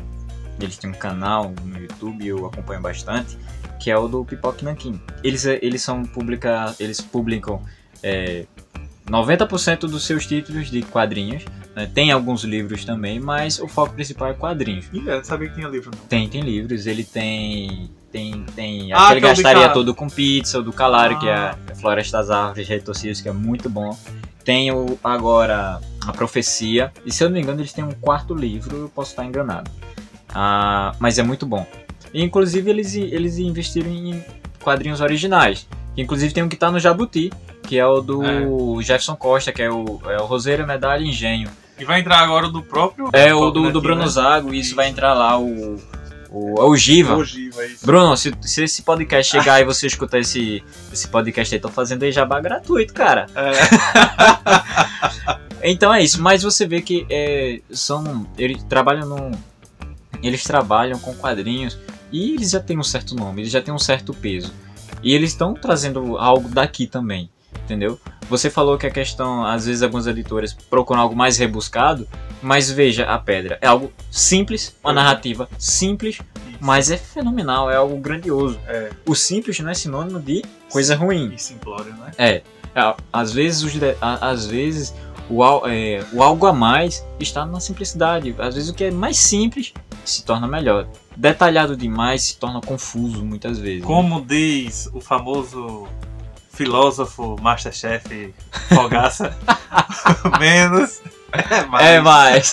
Eles 0.62 0.78
têm 0.78 0.90
um 0.90 0.94
canal 0.94 1.54
no 1.66 1.78
YouTube, 1.78 2.26
eu 2.26 2.46
acompanho 2.46 2.82
bastante. 2.82 3.38
Que 3.82 3.92
é 3.92 3.98
o 3.98 4.08
do 4.08 4.24
Pipoque 4.26 4.64
Nankin. 4.66 5.00
Eles, 5.24 5.46
eles 5.46 5.82
são 5.82 6.04
publica, 6.04 6.74
Eles 6.80 7.00
publicam 7.02 7.62
é, 8.04 8.46
90% 9.10 9.80
dos 9.82 10.04
seus 10.06 10.26
títulos 10.26 10.70
de 10.70 10.82
quadrinhos. 10.84 11.44
Né, 11.80 11.90
Tem 11.94 12.12
alguns 12.12 12.44
livros 12.44 12.84
também, 12.86 13.20
mas 13.20 13.60
o 13.60 13.68
foco 13.68 13.94
principal 13.94 14.30
é 14.30 14.34
quadrinhos. 14.34 14.86
Ih, 14.94 15.04
eu 15.06 15.18
não 15.18 15.24
sabia 15.24 15.50
que 15.50 15.56
tinha 15.56 15.68
livro, 15.68 15.92
não. 15.96 16.06
Tem, 16.08 16.28
tem 16.28 16.42
livros, 16.42 16.86
ele 16.86 17.04
tem. 17.04 17.90
Tem, 18.12 18.44
tem 18.56 18.92
Ah, 18.92 19.06
aquele 19.10 19.20
é 19.20 19.30
gastaria 19.30 19.70
todo 19.70 19.94
com 19.94 20.08
pizza, 20.10 20.60
o 20.60 20.64
do 20.64 20.74
Calário, 20.74 21.20
que 21.20 21.28
é 21.28 21.34
Ah. 21.36 21.56
Floresta 21.76 22.18
das 22.18 22.32
Árvores 22.32 22.68
Retorcidas, 22.68 23.22
que 23.22 23.30
é 23.30 23.32
muito 23.32 23.70
bom. 23.70 23.96
Tem 24.44 24.72
o, 24.72 24.98
agora 25.04 25.80
a 26.02 26.12
Profecia, 26.12 26.92
e 27.06 27.12
se 27.12 27.24
eu 27.24 27.30
não 27.30 27.36
me 27.36 27.42
engano, 27.42 27.62
eles 27.62 27.72
têm 27.72 27.84
um 27.84 27.92
quarto 27.92 28.34
livro, 28.34 28.76
eu 28.78 28.90
posso 28.90 29.12
estar 29.12 29.24
enganado. 29.26 29.70
Ah, 30.34 30.94
mas 31.00 31.20
é 31.20 31.24
muito 31.24 31.46
bom. 31.46 31.66
E, 32.14 32.24
inclusive, 32.24 32.68
eles, 32.70 32.96
eles 32.96 33.38
investiram 33.38 33.92
em 33.92 34.24
quadrinhos 34.64 35.02
originais. 35.02 35.68
Que, 35.94 36.02
inclusive, 36.02 36.34
tem 36.34 36.44
um 36.44 36.50
que 36.50 36.56
tá 36.56 36.72
no 36.72 36.80
Jabuti, 36.80 37.32
que 37.62 37.78
é 37.78 37.86
o 37.86 38.02
do 38.02 38.82
Jefferson 38.82 39.16
Costa, 39.16 39.52
que 39.52 39.62
é 39.62 39.70
o, 39.70 40.02
é 40.06 40.18
o 40.20 40.26
Roseira, 40.26 40.66
Medalha 40.66 41.04
Engenho. 41.04 41.50
E 41.80 41.86
vai 41.86 42.00
entrar 42.00 42.20
agora 42.20 42.48
o 42.48 42.52
do 42.52 42.62
próprio. 42.62 43.10
É 43.14 43.34
o 43.34 43.50
do, 43.52 43.72
do 43.72 43.82
Bruno 43.82 44.02
né? 44.02 44.08
Zago, 44.08 44.54
e 44.54 44.60
isso 44.60 44.76
vai 44.76 44.90
entrar 44.90 45.14
lá 45.14 45.40
o, 45.40 45.80
o, 46.30 46.62
o 46.62 46.78
Giva. 46.78 47.16
Ogiva, 47.16 47.66
isso. 47.66 47.86
Bruno, 47.86 48.16
se, 48.18 48.34
se 48.42 48.64
esse 48.64 48.82
podcast 48.82 49.32
chegar 49.32 49.62
e 49.62 49.66
você 49.66 49.88
escutar 49.88 50.20
esse, 50.20 50.64
esse 50.92 51.08
podcast 51.08 51.56
aí, 51.56 51.62
tô 51.62 51.70
fazendo 51.70 52.04
aí 52.04 52.12
jabá 52.12 52.40
gratuito, 52.40 52.94
cara. 52.94 53.28
É, 53.36 53.52
Então 55.62 55.94
é 55.94 56.02
isso, 56.02 56.22
mas 56.22 56.44
você 56.44 56.66
vê 56.66 56.82
que 56.82 57.06
é, 57.10 57.62
são. 57.70 58.26
Eles 58.38 58.64
trabalham 58.64 59.08
no. 59.08 59.32
Eles 60.22 60.44
trabalham 60.44 61.00
com 61.00 61.14
quadrinhos 61.14 61.78
e 62.12 62.34
eles 62.34 62.52
já 62.52 62.60
têm 62.60 62.78
um 62.78 62.84
certo 62.84 63.16
nome, 63.16 63.42
eles 63.42 63.52
já 63.52 63.62
têm 63.62 63.74
um 63.74 63.80
certo 63.80 64.14
peso. 64.14 64.54
E 65.02 65.14
eles 65.14 65.32
estão 65.32 65.54
trazendo 65.54 66.18
algo 66.18 66.50
daqui 66.50 66.88
também, 66.88 67.30
entendeu? 67.64 68.00
Você 68.30 68.50
falou 68.50 68.78
que 68.78 68.86
a 68.86 68.92
questão, 68.92 69.44
às 69.44 69.66
vezes 69.66 69.82
alguns 69.82 70.06
editores 70.06 70.54
procuram 70.54 71.02
algo 71.02 71.16
mais 71.16 71.38
rebuscado, 71.38 72.08
mas 72.42 72.70
veja 72.70 73.06
a 73.06 73.18
pedra, 73.18 73.58
é 73.62 73.68
algo 73.68 73.92
simples, 74.12 74.76
uma 74.84 74.92
Uhum. 74.92 74.96
narrativa 74.96 75.50
simples, 75.58 76.20
mas 76.60 76.92
é 76.92 76.98
fenomenal, 76.98 77.72
é 77.72 77.76
algo 77.76 77.98
grandioso. 77.98 78.60
É, 78.68 78.92
O 79.06 79.16
simples 79.16 79.60
não 79.60 79.72
é 79.72 79.74
sinônimo 79.74 80.20
de 80.20 80.44
coisa 80.72 80.96
ruim. 80.96 81.34
e 81.36 81.40
simplório, 81.42 81.92
né? 81.96 82.12
É, 82.18 82.42
a- 82.76 82.96
às 83.12 83.34
vezes, 83.34 83.64
os 83.64 83.74
às 84.02 84.46
vezes 84.46 84.94
o, 85.30 85.44
é, 85.68 86.04
o 86.14 86.22
algo 86.24 86.46
a 86.46 86.54
mais 86.54 87.04
está 87.20 87.46
na 87.46 87.60
simplicidade. 87.60 88.36
Às 88.38 88.56
vezes 88.56 88.70
o 88.70 88.74
que 88.74 88.86
é 88.86 88.92
mais 88.92 89.18
simples 89.18 89.74
se 90.06 90.24
torna 90.24 90.48
melhor. 90.48 90.88
Detalhado 91.16 91.76
demais 91.76 92.24
se 92.24 92.38
torna 92.38 92.62
confuso 92.62 93.24
muitas 93.26 93.60
vezes. 93.60 93.84
Como 93.84 94.22
diz 94.26 94.90
o 94.94 95.00
famoso 95.02 95.88
filósofo 96.60 97.38
Masterchef 97.42 98.34
Fogaça, 98.68 99.34
menos 100.38 101.00
é 101.32 101.66
mais. 101.66 101.86
É 101.86 102.02
mais. 102.02 102.52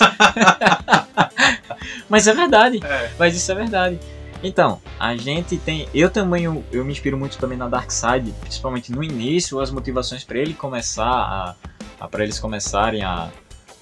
Mas 2.07 2.27
é 2.27 2.33
verdade. 2.33 2.79
É. 2.85 3.11
Mas 3.19 3.35
isso 3.35 3.51
é 3.51 3.55
verdade. 3.55 3.99
Então, 4.41 4.79
a 4.97 5.17
gente 5.17 5.57
tem. 5.57 5.89
Eu 5.93 6.09
também 6.09 6.45
eu, 6.45 6.63
eu 6.71 6.85
me 6.85 6.91
inspiro 6.93 7.17
muito 7.17 7.37
também 7.37 7.57
na 7.57 7.67
Dark 7.67 7.91
Side, 7.91 8.33
principalmente 8.39 8.91
no 8.91 9.03
início, 9.03 9.59
as 9.59 9.71
motivações 9.71 10.23
para 10.23 10.37
ele 10.37 10.53
começar 10.53 11.03
a, 11.03 11.55
a 11.99 12.07
para 12.07 12.23
eles 12.23 12.39
começarem 12.39 13.03
a, 13.03 13.29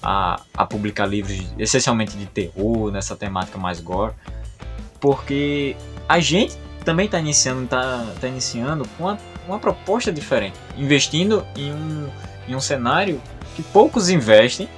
a, 0.02 0.40
a 0.54 0.66
publicar 0.66 1.06
livros 1.06 1.40
essencialmente 1.56 2.16
de 2.16 2.26
terror, 2.26 2.90
nessa 2.90 3.14
temática 3.14 3.58
mais 3.58 3.80
gore. 3.80 4.12
Porque 4.98 5.76
a 6.08 6.18
gente 6.18 6.56
também 6.84 7.06
está 7.06 7.20
iniciando, 7.20 7.66
tá, 7.68 8.06
tá 8.20 8.26
iniciando 8.26 8.88
com 8.96 9.04
uma, 9.04 9.18
uma 9.46 9.58
proposta 9.58 10.12
diferente, 10.12 10.56
investindo 10.76 11.46
em 11.56 11.72
um, 11.72 12.08
em 12.48 12.54
um 12.54 12.60
cenário 12.60 13.20
que 13.54 13.62
poucos 13.62 14.08
investem, 14.08 14.68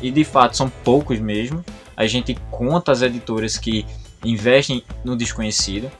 e 0.00 0.10
de 0.10 0.24
fato 0.24 0.56
são 0.56 0.68
poucos 0.68 1.18
mesmo. 1.18 1.64
A 1.96 2.06
gente 2.06 2.36
conta 2.50 2.92
as 2.92 3.02
editoras 3.02 3.56
que 3.56 3.86
investem 4.24 4.82
no 5.04 5.16
desconhecido. 5.16 5.90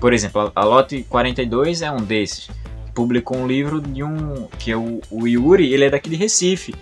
Por 0.00 0.12
exemplo, 0.12 0.52
a 0.54 0.64
Lote 0.64 1.04
42 1.08 1.82
é 1.82 1.90
um 1.90 2.02
desses. 2.02 2.50
Publicou 2.94 3.38
um 3.38 3.46
livro 3.46 3.80
de 3.80 4.02
um. 4.02 4.48
que 4.58 4.72
é 4.72 4.76
o, 4.76 5.00
o 5.10 5.26
Yuri, 5.26 5.72
ele 5.72 5.84
é 5.84 5.90
daqui 5.90 6.10
de 6.10 6.16
Recife. 6.16 6.74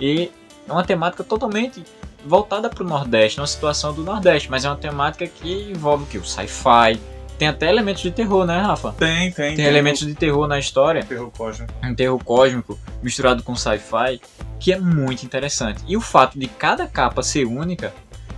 E 0.00 0.30
é 0.68 0.72
uma 0.72 0.84
temática 0.84 1.22
totalmente 1.22 1.82
voltada 2.24 2.70
para 2.70 2.82
o 2.82 2.86
Nordeste, 2.86 3.38
uma 3.38 3.46
situação 3.46 3.92
do 3.92 4.02
Nordeste, 4.02 4.50
mas 4.50 4.64
é 4.64 4.68
uma 4.68 4.76
temática 4.76 5.26
que 5.26 5.70
envolve 5.70 6.04
o 6.04 6.06
que? 6.06 6.18
O 6.18 6.24
sci-fi. 6.24 6.98
Tem 7.38 7.48
até 7.48 7.68
elementos 7.68 8.02
de 8.02 8.10
terror, 8.10 8.46
né, 8.46 8.60
Rafa? 8.60 8.92
Tem, 8.92 9.30
tem. 9.30 9.32
Tem, 9.32 9.56
tem 9.56 9.66
elementos 9.66 10.06
de 10.06 10.14
terror 10.14 10.46
na 10.46 10.58
história. 10.58 11.04
Terror 11.04 11.30
cósmico. 11.30 11.72
Um 11.82 11.94
terror 11.94 12.22
cósmico 12.22 12.78
misturado 13.02 13.42
com 13.42 13.56
sci-fi, 13.56 14.20
que 14.60 14.72
é 14.72 14.78
muito 14.78 15.24
interessante. 15.24 15.82
E 15.86 15.96
o 15.96 16.00
fato 16.00 16.38
de 16.38 16.46
cada 16.46 16.86
capa 16.86 17.22
ser 17.22 17.44
única, 17.44 17.92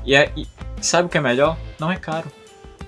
e, 0.04 0.14
é, 0.14 0.30
e 0.37 0.46
sabe 0.80 1.06
o 1.06 1.09
que 1.11 1.18
é 1.18 1.20
melhor? 1.20 1.56
Não 1.78 1.92
é 1.92 1.96
caro. 1.96 2.30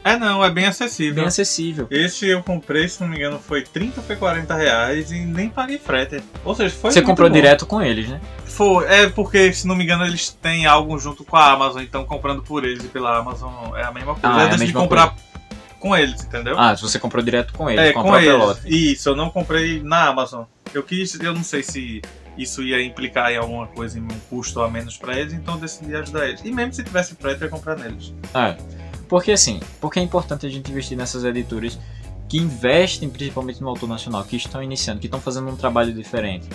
É 0.05 0.17
não, 0.17 0.43
é 0.43 0.51
bem 0.51 0.65
acessível. 0.65 1.17
Bem 1.17 1.25
acessível. 1.25 1.87
Esse 1.91 2.27
eu 2.27 2.43
comprei, 2.43 2.89
se 2.89 3.01
não 3.01 3.09
me 3.09 3.17
engano, 3.17 3.39
foi 3.39 3.63
30 3.63 4.01
ou 4.01 4.17
40 4.17 4.55
reais 4.55 5.11
e 5.11 5.19
nem 5.19 5.51
paguei 5.51 5.79
frete. 5.79 6.23
Ou 6.45 6.55
seja, 6.55 6.75
foi 6.75 6.93
Você 6.93 7.03
comprou 7.03 7.29
bom. 7.29 7.35
direto 7.35 7.67
com 7.67 7.83
eles, 7.83 8.09
né? 8.09 8.21
Foi, 8.47 8.87
é 8.87 9.09
porque, 9.09 9.53
se 9.53 9.67
não 9.67 9.77
me 9.77 9.85
engano, 9.85 10.07
eles 10.07 10.31
têm 10.31 10.65
algo 10.65 10.99
junto 10.99 11.25
com 11.25 11.37
a 11.37 11.53
Amazon, 11.53 11.83
então 11.83 12.05
comprando 12.05 12.43
por 12.43 12.65
eles 12.65 12.85
e 12.85 12.89
pela 12.89 13.19
Amazon 13.19 13.53
é 13.77 13.85
a 13.85 13.93
mesma 13.93 14.15
coisa. 14.15 14.37
Ah, 14.37 14.41
é 14.41 14.43
a 14.43 14.45
eu 14.45 14.49
decidi 14.51 14.67
mesma 14.67 14.81
comprar 14.81 15.15
com 15.79 15.97
eles, 15.97 16.25
entendeu? 16.25 16.59
Ah, 16.59 16.77
se 16.77 16.83
você 16.83 16.99
comprou 16.99 17.23
direto 17.23 17.53
com 17.53 17.71
eles, 17.71 17.85
é, 17.85 17.93
com 17.93 18.17
eles. 18.17 18.33
lote. 18.33 18.61
Isso, 18.67 19.09
eu 19.09 19.17
não 19.17 19.31
comprei 19.31 19.83
na 19.83 20.09
Amazon. 20.09 20.45
Eu 20.75 20.83
quis, 20.83 21.19
eu 21.21 21.35
não 21.35 21.43
sei 21.43 21.63
se 21.63 22.03
isso 22.37 22.63
ia 22.63 22.83
implicar 22.83 23.33
em 23.33 23.37
alguma 23.37 23.67
coisa, 23.67 23.99
em 23.99 24.03
um 24.03 24.21
custo 24.31 24.61
a 24.61 24.71
menos 24.71 24.97
pra 24.97 25.19
eles, 25.19 25.33
então 25.33 25.55
eu 25.55 25.61
decidi 25.61 25.95
ajudar 25.95 26.29
eles. 26.29 26.41
E 26.45 26.51
mesmo 26.51 26.73
se 26.73 26.85
tivesse 26.85 27.15
frete, 27.15 27.41
eu 27.41 27.47
ia 27.47 27.51
comprar 27.51 27.77
neles. 27.77 28.13
É. 28.35 28.57
Porque 29.09 29.33
assim, 29.33 29.61
porque 29.81 29.99
é 29.99 30.03
importante 30.03 30.47
a 30.47 30.49
gente 30.49 30.71
investir 30.71 30.97
nessas 30.97 31.25
editoras 31.25 31.79
que 32.29 32.37
investem 32.37 33.09
principalmente 33.09 33.61
no 33.61 33.69
autor 33.69 33.89
nacional, 33.89 34.23
que 34.23 34.37
estão 34.37 34.63
iniciando, 34.63 35.01
que 35.01 35.07
estão 35.07 35.21
fazendo 35.21 35.49
um 35.49 35.57
trabalho 35.57 35.93
diferente. 35.93 36.47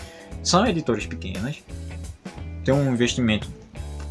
São 0.43 0.65
editoras 0.65 1.05
pequenas, 1.05 1.63
tem 2.63 2.73
um 2.73 2.93
investimento 2.93 3.49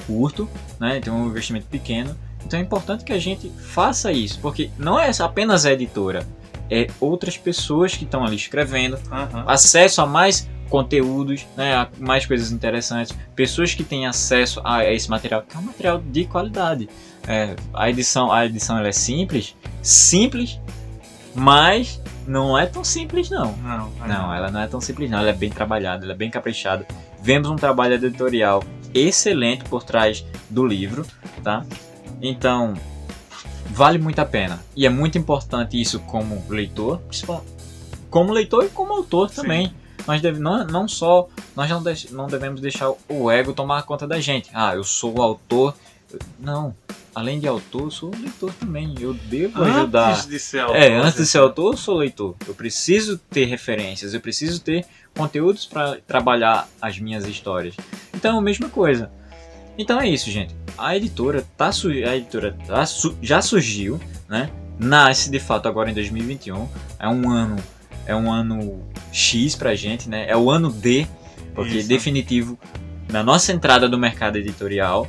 curto, 0.07 0.49
né? 0.81 1.01
Tem 1.01 1.13
um 1.13 1.27
investimento 1.27 1.67
pequeno. 1.67 2.17
Então 2.53 2.61
é 2.61 2.63
importante 2.65 3.03
que 3.03 3.15
a 3.15 3.19
gente 3.19 3.49
faça 3.49 4.13
isso, 4.13 4.39
porque 4.41 4.69
não 4.77 5.01
é 5.01 5.11
apenas 5.21 5.65
a 5.65 5.73
editora, 5.73 6.27
é 6.71 6.87
outras 7.01 7.39
pessoas 7.39 7.97
que 7.97 8.05
estão 8.05 8.23
ali 8.23 8.37
escrevendo, 8.37 8.99
Aham. 9.11 9.45
acesso 9.47 10.03
a 10.03 10.07
mais 10.07 10.47
conteúdos, 10.69 11.47
né, 11.57 11.75
a 11.75 11.89
mais 11.99 12.27
coisas 12.27 12.53
interessantes, 12.53 13.17
pessoas 13.35 13.75
que 13.75 13.83
têm 13.83 14.07
acesso 14.07 14.61
a 14.65 14.85
esse 14.85 15.09
material, 15.09 15.41
que 15.49 15.57
é 15.57 15.59
um 15.59 15.63
material 15.63 15.99
de 15.99 16.27
qualidade. 16.27 16.91
É, 17.27 17.57
a 17.73 17.89
edição, 17.89 18.31
a 18.31 18.45
edição 18.45 18.79
é 18.79 18.93
simples, 18.93 19.57
simples, 19.81 20.61
mas 21.35 22.03
não 22.27 22.59
é 22.59 22.67
tão 22.67 22.85
simples 22.85 23.31
não. 23.31 23.57
Não, 23.57 23.91
aí 23.99 24.09
Não, 24.11 24.35
ela 24.35 24.51
não 24.51 24.61
é 24.61 24.67
tão 24.67 24.81
simples 24.81 25.11
não, 25.11 25.21
ela 25.21 25.31
é 25.31 25.35
bem 25.35 25.49
trabalhada, 25.49 26.05
ela 26.05 26.13
é 26.13 26.17
bem 26.17 26.31
caprichada. 26.31 26.87
Vemos 27.23 27.49
um 27.49 27.57
trabalho 27.57 27.95
editorial 27.95 28.63
excelente 28.93 29.65
por 29.65 29.85
trás 29.85 30.23
do 30.51 30.67
livro, 30.67 31.07
tá? 31.43 31.65
Então, 32.23 32.75
vale 33.71 33.99
muito 33.99 34.21
a 34.21 34.25
pena. 34.25 34.63
E 34.77 34.87
é 34.87 34.89
muito 34.89 35.19
importante 35.19 35.79
isso 35.81 35.99
como 36.01 36.43
leitor, 36.49 37.01
como 38.09 38.33
leitor 38.33 38.65
e 38.65 38.69
como 38.69 38.93
autor 38.93 39.29
Sim. 39.29 39.43
também. 39.43 39.75
Nós 40.07 40.21
deve, 40.21 40.41
não, 40.41 40.65
não 40.67 40.89
só, 40.89 41.29
nós 41.55 41.69
não, 41.71 41.83
deix- 41.83 42.11
não 42.11 42.27
devemos 42.27 42.61
deixar 42.61 42.93
o 43.09 43.31
ego 43.31 43.53
tomar 43.53 43.83
conta 43.85 44.07
da 44.07 44.21
gente. 44.21 44.51
Ah, 44.53 44.75
eu 44.75 44.83
sou 44.85 45.19
o 45.19 45.23
autor. 45.23 45.75
Não, 46.41 46.75
além 47.15 47.39
de 47.39 47.47
autor, 47.47 47.83
eu 47.83 47.91
sou 47.91 48.11
leitor 48.11 48.53
também. 48.55 48.95
Eu 49.01 49.15
devo 49.15 49.63
ajudar. 49.63 50.11
Antes 50.11 50.27
de 50.27 50.39
ser 50.41 50.59
autor. 50.61 50.77
É, 50.77 50.95
antes 50.97 51.17
de 51.17 51.27
ser 51.27 51.39
autor, 51.39 51.73
eu 51.73 51.77
sou 51.77 51.97
leitor. 51.99 52.35
Eu 52.47 52.55
preciso 52.55 53.17
ter 53.31 53.45
referências, 53.45 54.13
eu 54.13 54.21
preciso 54.21 54.61
ter 54.61 54.85
conteúdos 55.17 55.67
para 55.67 55.99
trabalhar 56.07 56.69
as 56.81 56.99
minhas 56.99 57.25
histórias. 57.27 57.77
Então, 58.13 58.39
a 58.39 58.43
mesma 58.43 58.69
coisa. 58.69 59.11
Então 59.83 60.01
é 60.01 60.09
isso, 60.09 60.31
gente. 60.31 60.55
A 60.79 60.97
editora 60.97 61.45
tá 61.57 61.71
su- 61.73 61.89
a 61.91 62.17
editora 62.17 62.57
tá 62.67 62.85
já 63.21 63.43
surgiu, 63.43 64.01
né? 64.29 64.51
Nasce 64.79 65.31
de 65.31 65.39
fato 65.39 65.67
agora 65.69 65.91
em 65.91 65.95
2021. 65.95 66.69
É 66.99 67.09
um 67.09 67.31
ano 67.31 67.57
é 68.07 68.15
um 68.17 68.33
ano 68.33 68.83
X 69.13 69.55
pra 69.55 69.75
gente, 69.75 70.09
né? 70.09 70.25
É 70.29 70.37
o 70.37 70.51
ano 70.51 70.71
D, 70.73 71.07
porque 71.55 71.79
Isso. 71.79 71.89
definitivo 71.89 72.59
na 73.11 73.23
nossa 73.23 73.53
entrada 73.53 73.89
do 73.89 73.99
mercado 73.99 74.37
editorial, 74.39 75.07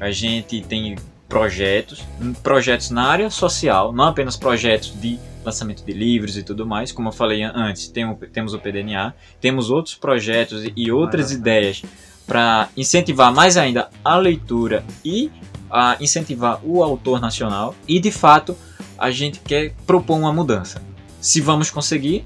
a 0.00 0.10
gente 0.10 0.60
tem 0.62 0.96
projetos, 1.28 2.02
projetos 2.42 2.90
na 2.90 3.04
área 3.04 3.30
social, 3.30 3.92
não 3.92 4.04
apenas 4.04 4.36
projetos 4.36 4.92
de 5.00 5.18
lançamento 5.44 5.84
de 5.84 5.92
livros 5.92 6.36
e 6.36 6.42
tudo 6.42 6.66
mais, 6.66 6.90
como 6.92 7.08
eu 7.08 7.12
falei 7.12 7.42
an- 7.42 7.52
antes, 7.54 7.88
tem 7.88 8.04
o- 8.04 8.14
temos 8.14 8.54
o 8.54 8.58
PDNA, 8.58 9.14
temos 9.40 9.70
outros 9.70 9.94
projetos 9.94 10.64
e 10.76 10.90
outras 10.92 11.26
Maravilha. 11.32 11.40
ideias 11.40 11.82
para 12.26 12.68
incentivar 12.76 13.32
mais 13.32 13.56
ainda 13.56 13.88
a 14.04 14.16
leitura 14.16 14.84
e 15.04 15.30
a 15.70 15.96
incentivar 16.00 16.60
o 16.62 16.82
autor 16.82 17.20
nacional 17.20 17.74
e 17.86 17.98
de 18.00 18.10
fato 18.10 18.56
a 18.98 19.10
gente 19.10 19.40
quer 19.40 19.72
propor 19.86 20.16
uma 20.16 20.32
mudança. 20.32 20.80
Se 21.20 21.40
vamos 21.40 21.70
conseguir, 21.70 22.24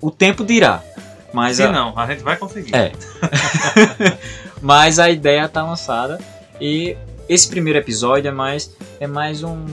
o 0.00 0.10
tempo 0.10 0.44
dirá. 0.44 0.82
Mas 1.32 1.56
Se 1.56 1.62
a- 1.64 1.72
não, 1.72 1.96
a 1.98 2.06
gente 2.06 2.22
vai 2.22 2.36
conseguir. 2.36 2.74
É. 2.74 2.92
Mas 4.60 4.98
a 4.98 5.10
ideia 5.10 5.48
tá 5.48 5.62
lançada 5.62 6.18
e 6.60 6.96
esse 7.28 7.48
primeiro 7.48 7.78
episódio 7.78 8.28
é 8.28 8.32
mais 8.32 8.74
é 8.98 9.06
mais 9.06 9.42
um, 9.42 9.64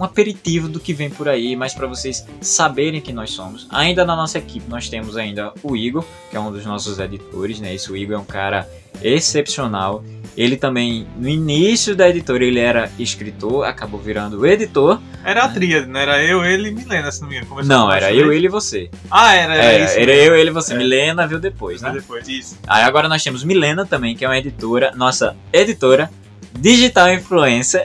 um 0.00 0.04
aperitivo 0.04 0.66
do 0.66 0.80
que 0.80 0.94
vem 0.94 1.10
por 1.10 1.28
aí, 1.28 1.54
mais 1.54 1.74
para 1.74 1.86
vocês 1.86 2.26
saberem 2.40 3.02
quem 3.02 3.14
nós 3.14 3.30
somos. 3.30 3.66
Ainda 3.70 4.02
na 4.04 4.16
nossa 4.16 4.38
equipe 4.38 4.64
nós 4.68 4.88
temos 4.88 5.14
ainda 5.16 5.52
o 5.62 5.76
Igor, 5.76 6.04
que 6.30 6.36
é 6.36 6.40
um 6.40 6.50
dos 6.50 6.64
nossos 6.64 6.98
editores, 6.98 7.60
né? 7.60 7.74
Esse 7.74 7.92
o 7.92 7.96
Igor 7.96 8.16
é 8.16 8.18
um 8.18 8.24
cara 8.24 8.66
excepcional. 9.02 10.02
Ele 10.36 10.56
também 10.56 11.06
no 11.18 11.28
início 11.28 11.94
da 11.94 12.08
editora 12.08 12.44
ele 12.44 12.58
era 12.60 12.90
escritor, 12.98 13.66
acabou 13.66 14.00
virando 14.00 14.46
editor. 14.46 15.00
Era 15.22 15.44
a 15.44 15.48
tríade, 15.48 15.86
não 15.86 16.00
era 16.00 16.22
eu, 16.24 16.42
ele 16.44 16.68
e 16.68 16.70
Milena, 16.70 17.10
se 17.12 17.20
não 17.20 17.28
me 17.28 17.34
engano. 17.36 17.50
Começou 17.50 17.68
Não, 17.76 17.92
era 17.92 18.10
eu, 18.12 18.32
ele 18.32 18.46
e 18.46 18.48
você. 18.48 18.88
Ah, 19.10 19.34
era, 19.34 19.54
era, 19.54 19.64
Era, 19.64 19.84
isso. 19.84 19.98
era 19.98 20.06
mesmo. 20.06 20.22
eu, 20.22 20.36
ele 20.36 20.50
e 20.50 20.52
você. 20.52 20.72
É. 20.72 20.76
Milena 20.78 21.26
viu 21.26 21.38
depois, 21.38 21.82
né? 21.82 21.90
Depois, 21.92 22.26
isso. 22.26 22.58
Aí 22.66 22.82
agora 22.84 23.06
nós 23.08 23.22
temos 23.22 23.44
Milena 23.44 23.84
também, 23.84 24.16
que 24.16 24.24
é 24.24 24.28
uma 24.28 24.38
editora, 24.38 24.92
nossa 24.96 25.36
editora, 25.52 26.10
digital 26.58 27.12
influencer. 27.12 27.84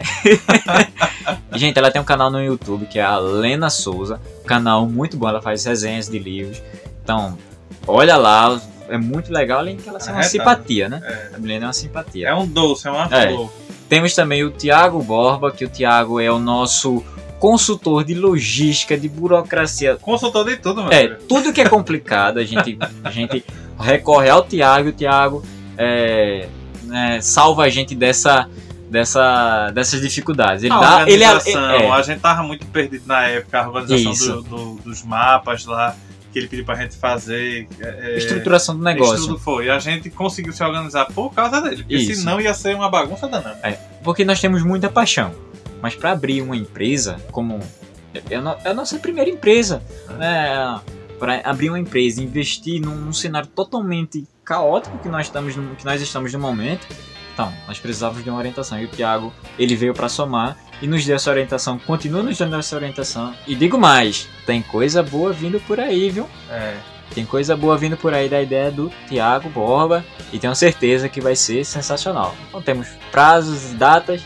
Gente, 1.54 1.78
ela 1.78 1.92
tem 1.92 2.02
um 2.02 2.06
canal 2.06 2.30
no 2.30 2.42
YouTube 2.44 2.86
que 2.86 3.00
é 3.00 3.04
a 3.04 3.18
Lena 3.18 3.70
Souza, 3.70 4.20
canal 4.46 4.86
muito 4.88 5.18
bom, 5.18 5.28
ela 5.30 5.42
faz 5.42 5.66
resenhas 5.66 6.08
de 6.10 6.20
livros. 6.20 6.62
Então, 7.04 7.38
olha 7.88 8.18
lá, 8.18 8.60
é 8.90 8.98
muito 8.98 9.32
legal, 9.32 9.60
além 9.60 9.78
que 9.78 9.88
ela 9.88 10.00
é 10.00 10.04
uma 10.12 10.20
É, 10.20 10.24
tá. 10.24 10.30
simpatia, 10.30 10.90
né? 10.90 11.02
É. 11.04 11.36
A 11.36 11.40
Milena 11.40 11.66
é 11.66 11.68
uma 11.68 11.74
simpatia. 11.74 12.28
É 12.30 12.36
um 12.36 12.48
doce, 12.48 12.88
é 12.88 12.92
uma 12.92 13.06
É. 13.12 13.30
flor. 13.30 13.52
Temos 13.88 14.14
também 14.16 14.44
o 14.44 14.50
Tiago 14.52 15.02
Borba, 15.04 15.52
que 15.52 15.64
o 15.64 15.70
Tiago 15.70 16.20
é 16.20 16.32
o 16.32 16.40
nosso 16.40 17.04
consultor 17.40 18.04
de 18.04 18.16
logística, 18.16 18.98
de 18.98 19.08
burocracia, 19.08 19.96
Consultor 20.02 20.46
de 20.46 20.58
tudo, 20.58 20.82
meu 20.84 20.92
é, 20.92 21.02
filho. 21.02 21.18
tudo 21.28 21.54
que 21.54 21.62
é 21.62 21.70
complicado, 21.70 22.40
a 22.40 22.44
gente, 22.44 22.78
a 23.04 23.12
gente 23.12 23.46
recorre 23.80 24.30
ao 24.30 24.44
Tiago, 24.44 24.88
e 24.88 24.90
o 24.90 24.94
Tiago 24.94 25.44
é, 25.78 26.48
né, 26.96 27.20
salva 27.22 27.64
a 27.64 27.70
gente 27.70 27.94
dessa, 27.94 28.50
dessa, 28.90 29.70
dessas 29.72 30.00
dificuldades. 30.00 30.64
Ele 30.64 30.74
a 30.74 30.80
dá, 30.80 31.02
ele 31.10 31.24
é- 31.24 31.28
organização, 31.34 31.70
é, 31.72 31.92
a 31.92 32.02
gente 32.02 32.20
tava 32.22 32.42
muito 32.44 32.66
perdido 32.68 33.04
na 33.06 33.28
época, 33.28 33.60
a 33.62 33.68
organização 33.68 34.12
Isso. 34.14 34.42
do- 34.44 34.76
do- 34.76 34.82
dos 34.82 35.04
mapas 35.04 35.66
lá, 35.66 35.96
que 36.32 36.40
ele 36.40 36.48
pediu 36.48 36.66
pra 36.66 36.76
gente 36.76 36.96
fazer. 36.98 37.68
é, 37.82 38.14
é, 38.14 38.18
estruturação 38.18 38.76
do 38.76 38.80
Isso 38.82 38.86
negócio. 38.94 39.28
tudo 39.28 39.40
foi. 39.40 39.66
E 39.66 39.70
a 39.70 39.80
gente 39.80 40.10
conseguiu 40.10 40.54
se 40.54 40.64
organizar 40.64 41.06
por 41.06 41.34
causa 41.34 41.62
dele. 41.62 41.78
Porque 41.84 41.96
Isso. 41.96 42.22
senão 42.22 42.40
ia 42.42 42.54
ser 42.54 42.76
uma 42.76 42.90
bagunça 42.90 43.28
danada. 43.28 43.58
Porque 44.04 44.24
nós 44.26 44.40
temos 44.40 44.64
muita 44.64 44.90
paixão. 44.90 45.32
Mas 45.82 45.96
para 45.96 46.12
abrir 46.12 46.42
uma 46.42 46.56
empresa, 46.56 47.18
como 47.32 47.60
é 48.30 48.36
a 48.36 48.42
no- 48.42 48.56
é 48.64 48.70
a 48.70 48.74
nossa 48.74 48.98
primeira 49.00 49.30
empresa, 49.30 49.82
né? 50.18 50.80
Para 51.20 51.40
abrir 51.46 51.70
uma 51.70 51.80
empresa, 51.80 52.22
investir 52.22 52.82
num, 52.82 52.96
num 52.96 53.14
cenário 53.14 53.48
totalmente 53.48 54.26
caótico 54.46 54.98
que 55.00 55.10
nós 55.10 55.26
estamos, 55.26 55.56
no, 55.56 55.76
que 55.76 55.84
nós 55.84 56.02
estamos 56.02 56.32
no 56.32 56.40
momento. 56.40 56.88
Então, 57.34 57.54
nós 57.68 57.80
precisávamos 57.80 58.24
de 58.24 58.30
uma 58.30 58.40
orientação. 58.40 58.80
E 58.80 58.86
o 58.86 58.88
Thiago, 58.88 59.34
ele 59.60 59.76
veio 59.76 59.94
para 59.94 60.08
somar 60.08 60.58
e 60.82 60.88
nos 60.88 61.06
deu 61.06 61.16
essa 61.16 61.30
orientação, 61.30 61.78
continua 61.80 62.24
nos 62.24 62.38
dando 62.38 62.56
essa 62.56 62.76
orientação. 62.76 63.36
E 63.46 63.56
digo 63.56 63.78
mais, 63.78 64.30
tem 64.46 64.62
coisa 64.62 65.04
boa 65.04 65.34
vindo 65.34 65.60
por 65.62 65.80
aí, 65.80 66.10
viu? 66.10 66.30
É. 66.50 66.78
Tem 67.14 67.26
coisa 67.26 67.56
boa 67.56 67.78
vindo 67.78 67.98
por 67.98 68.14
aí 68.14 68.30
da 68.30 68.42
ideia 68.42 68.72
do 68.72 68.90
Thiago 69.08 69.50
Borba 69.50 70.04
e 70.32 70.40
tenho 70.40 70.56
certeza 70.56 71.10
que 71.10 71.22
vai 71.22 71.36
ser 71.36 71.64
sensacional. 71.66 72.36
Não 72.52 72.62
temos 72.62 72.88
prazos 73.12 73.72
e 73.72 73.76
datas, 73.76 74.22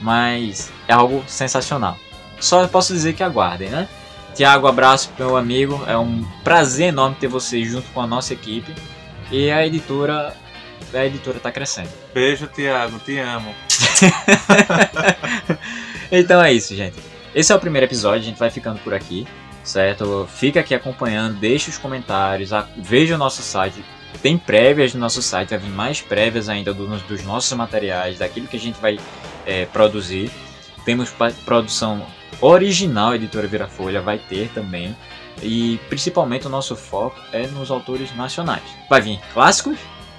mas 0.00 0.70
é 0.88 0.92
algo 0.92 1.22
sensacional. 1.26 1.96
só 2.40 2.66
posso 2.66 2.92
dizer 2.92 3.14
que 3.14 3.22
aguardem, 3.22 3.68
né? 3.68 3.88
Tiago, 4.34 4.66
abraço 4.66 5.10
meu 5.18 5.36
amigo. 5.36 5.82
É 5.86 5.96
um 5.96 6.24
prazer 6.42 6.88
enorme 6.88 7.16
ter 7.20 7.28
você 7.28 7.62
junto 7.64 7.88
com 7.92 8.00
a 8.00 8.06
nossa 8.06 8.32
equipe. 8.34 8.74
E 9.30 9.50
a 9.50 9.66
editora. 9.66 10.34
A 10.92 11.04
editora 11.04 11.40
tá 11.40 11.50
crescendo. 11.50 11.88
Beijo, 12.12 12.46
Tiago, 12.46 12.98
te 13.00 13.18
amo. 13.18 13.54
então 16.10 16.42
é 16.42 16.52
isso, 16.52 16.74
gente. 16.74 16.96
Esse 17.34 17.52
é 17.52 17.56
o 17.56 17.58
primeiro 17.58 17.86
episódio, 17.86 18.20
a 18.20 18.24
gente 18.24 18.38
vai 18.38 18.48
ficando 18.48 18.78
por 18.78 18.94
aqui, 18.94 19.26
certo? 19.64 20.28
Fica 20.32 20.60
aqui 20.60 20.72
acompanhando, 20.72 21.36
deixa 21.36 21.68
os 21.68 21.76
comentários, 21.76 22.50
veja 22.76 23.16
o 23.16 23.18
nosso 23.18 23.42
site. 23.42 23.84
Tem 24.22 24.38
prévias 24.38 24.94
no 24.94 25.00
nosso 25.00 25.20
site, 25.20 25.50
vai 25.50 25.58
vir 25.58 25.70
mais 25.70 26.00
prévias 26.00 26.48
ainda 26.48 26.72
dos, 26.72 27.02
dos 27.02 27.24
nossos 27.24 27.52
materiais, 27.56 28.18
daquilo 28.18 28.46
que 28.46 28.56
a 28.56 28.60
gente 28.60 28.80
vai 28.80 29.00
é, 29.44 29.66
produzir. 29.66 30.30
Temos 30.84 31.12
produção 31.44 32.06
original, 32.40 33.14
Editora 33.14 33.48
Virafolha 33.48 34.00
vai 34.00 34.18
ter 34.18 34.48
também. 34.50 34.94
E 35.42 35.78
principalmente 35.88 36.46
o 36.46 36.50
nosso 36.50 36.74
foco 36.76 37.16
é 37.32 37.46
nos 37.46 37.70
autores 37.70 38.14
nacionais. 38.16 38.62
Vai 38.88 39.00
vir 39.00 39.20
clássicos, 39.32 39.78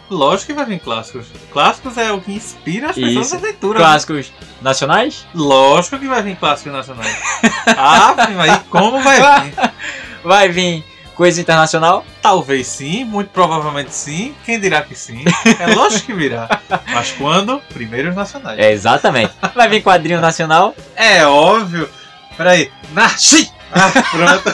Lógico 0.10 0.48
que 0.48 0.54
vai 0.54 0.66
vir 0.66 0.80
clássicos. 0.80 1.26
Clássicos 1.52 1.98
é 1.98 2.12
o 2.12 2.22
que 2.22 2.32
inspira 2.34 2.92
as 2.92 2.96
pessoas 2.96 3.26
Isso. 3.26 3.36
na 3.36 3.42
leitura. 3.42 3.80
clássicos 3.80 4.32
nacionais, 4.62 5.26
Lógico 5.34 5.98
que 5.98 6.08
vai 6.08 6.22
vir 6.22 6.36
clássicos 6.36 6.72
nacionais. 6.72 7.18
ah, 7.76 8.16
mas 8.36 8.62
como 8.70 9.02
vai 9.02 9.18
vir? 9.42 9.54
vai 10.24 10.50
vir 10.50 10.84
coisa 11.16 11.42
internacional, 11.42 12.06
Talvez 12.22 12.68
sim, 12.68 13.04
muito 13.04 13.30
provavelmente 13.30 13.94
sim. 13.94 14.36
Quem 14.46 14.60
dirá 14.60 14.82
que 14.82 14.94
sim? 14.94 15.24
É 15.60 15.74
lógico 15.74 16.08
que 16.08 16.14
virá. 16.14 16.62
Mas 16.94 17.12
quando? 17.12 17.60
Primeiro 17.74 18.10
os 18.10 18.16
nacionais. 18.16 18.60
é 18.60 18.72
exatamente. 18.72 19.34
Vai 19.56 19.68
vir 19.70 19.82
quadrinho 19.82 20.22
nacional, 20.22 20.76
É 20.96 21.26
óbvio. 21.26 21.90
Peraí. 22.38 22.72
Nasci! 22.92 23.55
Ah, 23.72 23.92
pronto. 24.12 24.54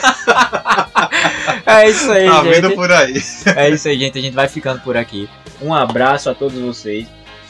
é 1.66 1.88
isso 1.90 2.10
aí, 2.10 2.26
Tá 2.28 2.42
gente. 2.44 2.54
vindo 2.54 2.70
por 2.74 2.90
aí. 2.92 3.14
É 3.56 3.70
isso 3.70 3.88
aí, 3.88 3.98
gente. 3.98 4.18
A 4.18 4.22
gente 4.22 4.34
vai 4.34 4.48
ficando 4.48 4.80
por 4.80 4.96
aqui. 4.96 5.28
Um 5.60 5.72
abraço 5.74 6.28
a 6.30 6.34
todos 6.34 6.58
vocês. 6.58 7.06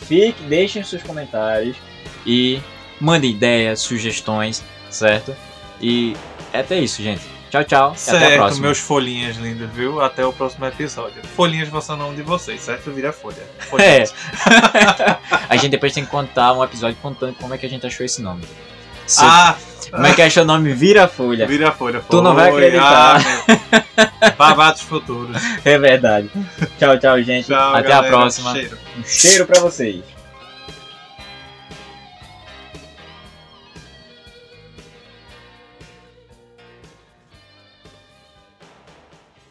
Fique, 0.07 0.43
deixem 0.45 0.83
seus 0.83 1.03
comentários 1.03 1.77
e 2.27 2.61
mandem 3.01 3.31
ideias, 3.31 3.81
sugestões, 3.81 4.63
certo? 4.91 5.35
E 5.81 6.17
é 6.53 6.61
até 6.61 6.79
isso, 6.79 7.03
gente. 7.03 7.23
Tchau, 7.51 7.65
tchau. 7.65 7.89
e 7.97 8.09
até 8.09 8.17
a 8.17 8.19
Certo, 8.21 8.35
próxima. 8.37 8.67
meus 8.67 8.79
folhinhas 8.79 9.37
lindos, 9.37 9.71
viu? 9.73 10.01
Até 10.01 10.25
o 10.25 10.33
próximo 10.33 10.65
episódio. 10.67 11.21
Folhinhas 11.37 11.69
vão 11.69 11.81
ser 11.83 11.93
o 11.93 11.97
nome 11.97 12.17
de 12.17 12.23
vocês, 12.23 12.61
certo? 12.63 12.91
Vira 12.91 13.13
folha. 13.13 13.37
É. 13.79 14.07
Folhinhas. 14.07 14.15
a 15.49 15.57
gente 15.57 15.71
depois 15.71 15.93
tem 15.93 16.05
que 16.05 16.11
contar 16.11 16.53
um 16.55 16.65
episódio 16.65 16.97
contando 17.03 17.35
como 17.35 17.53
é 17.55 17.59
que 17.59 17.67
a 17.67 17.69
gente 17.69 17.87
achou 17.87 18.05
esse 18.07 18.21
nome. 18.23 18.43
Se- 19.13 19.25
Ah, 19.25 19.55
Como 19.91 20.07
é 20.07 20.15
que 20.15 20.23
achou 20.23 20.43
o 20.43 20.47
nome 20.47 20.73
Vira 20.73 21.07
Folha? 21.07 21.47
vira 21.47 21.71
folha. 21.73 22.01
Tu 22.09 22.23
não 22.23 22.35
vai 22.35 22.49
acreditar. 22.49 23.21
Ah, 24.39 24.75
futuros. 24.75 25.37
É 25.65 25.79
verdade. 25.79 26.31
Tchau, 26.79 26.99
tchau, 26.99 27.23
gente. 27.23 27.47
Tchau, 27.49 27.75
Até 27.75 27.89
galera. 27.89 28.07
a 28.07 28.11
próxima. 28.11 28.53
Cheiro. 28.53 28.79
Um 28.99 29.05
cheiro 29.05 29.47
pra 29.47 29.61
vocês. 29.61 30.03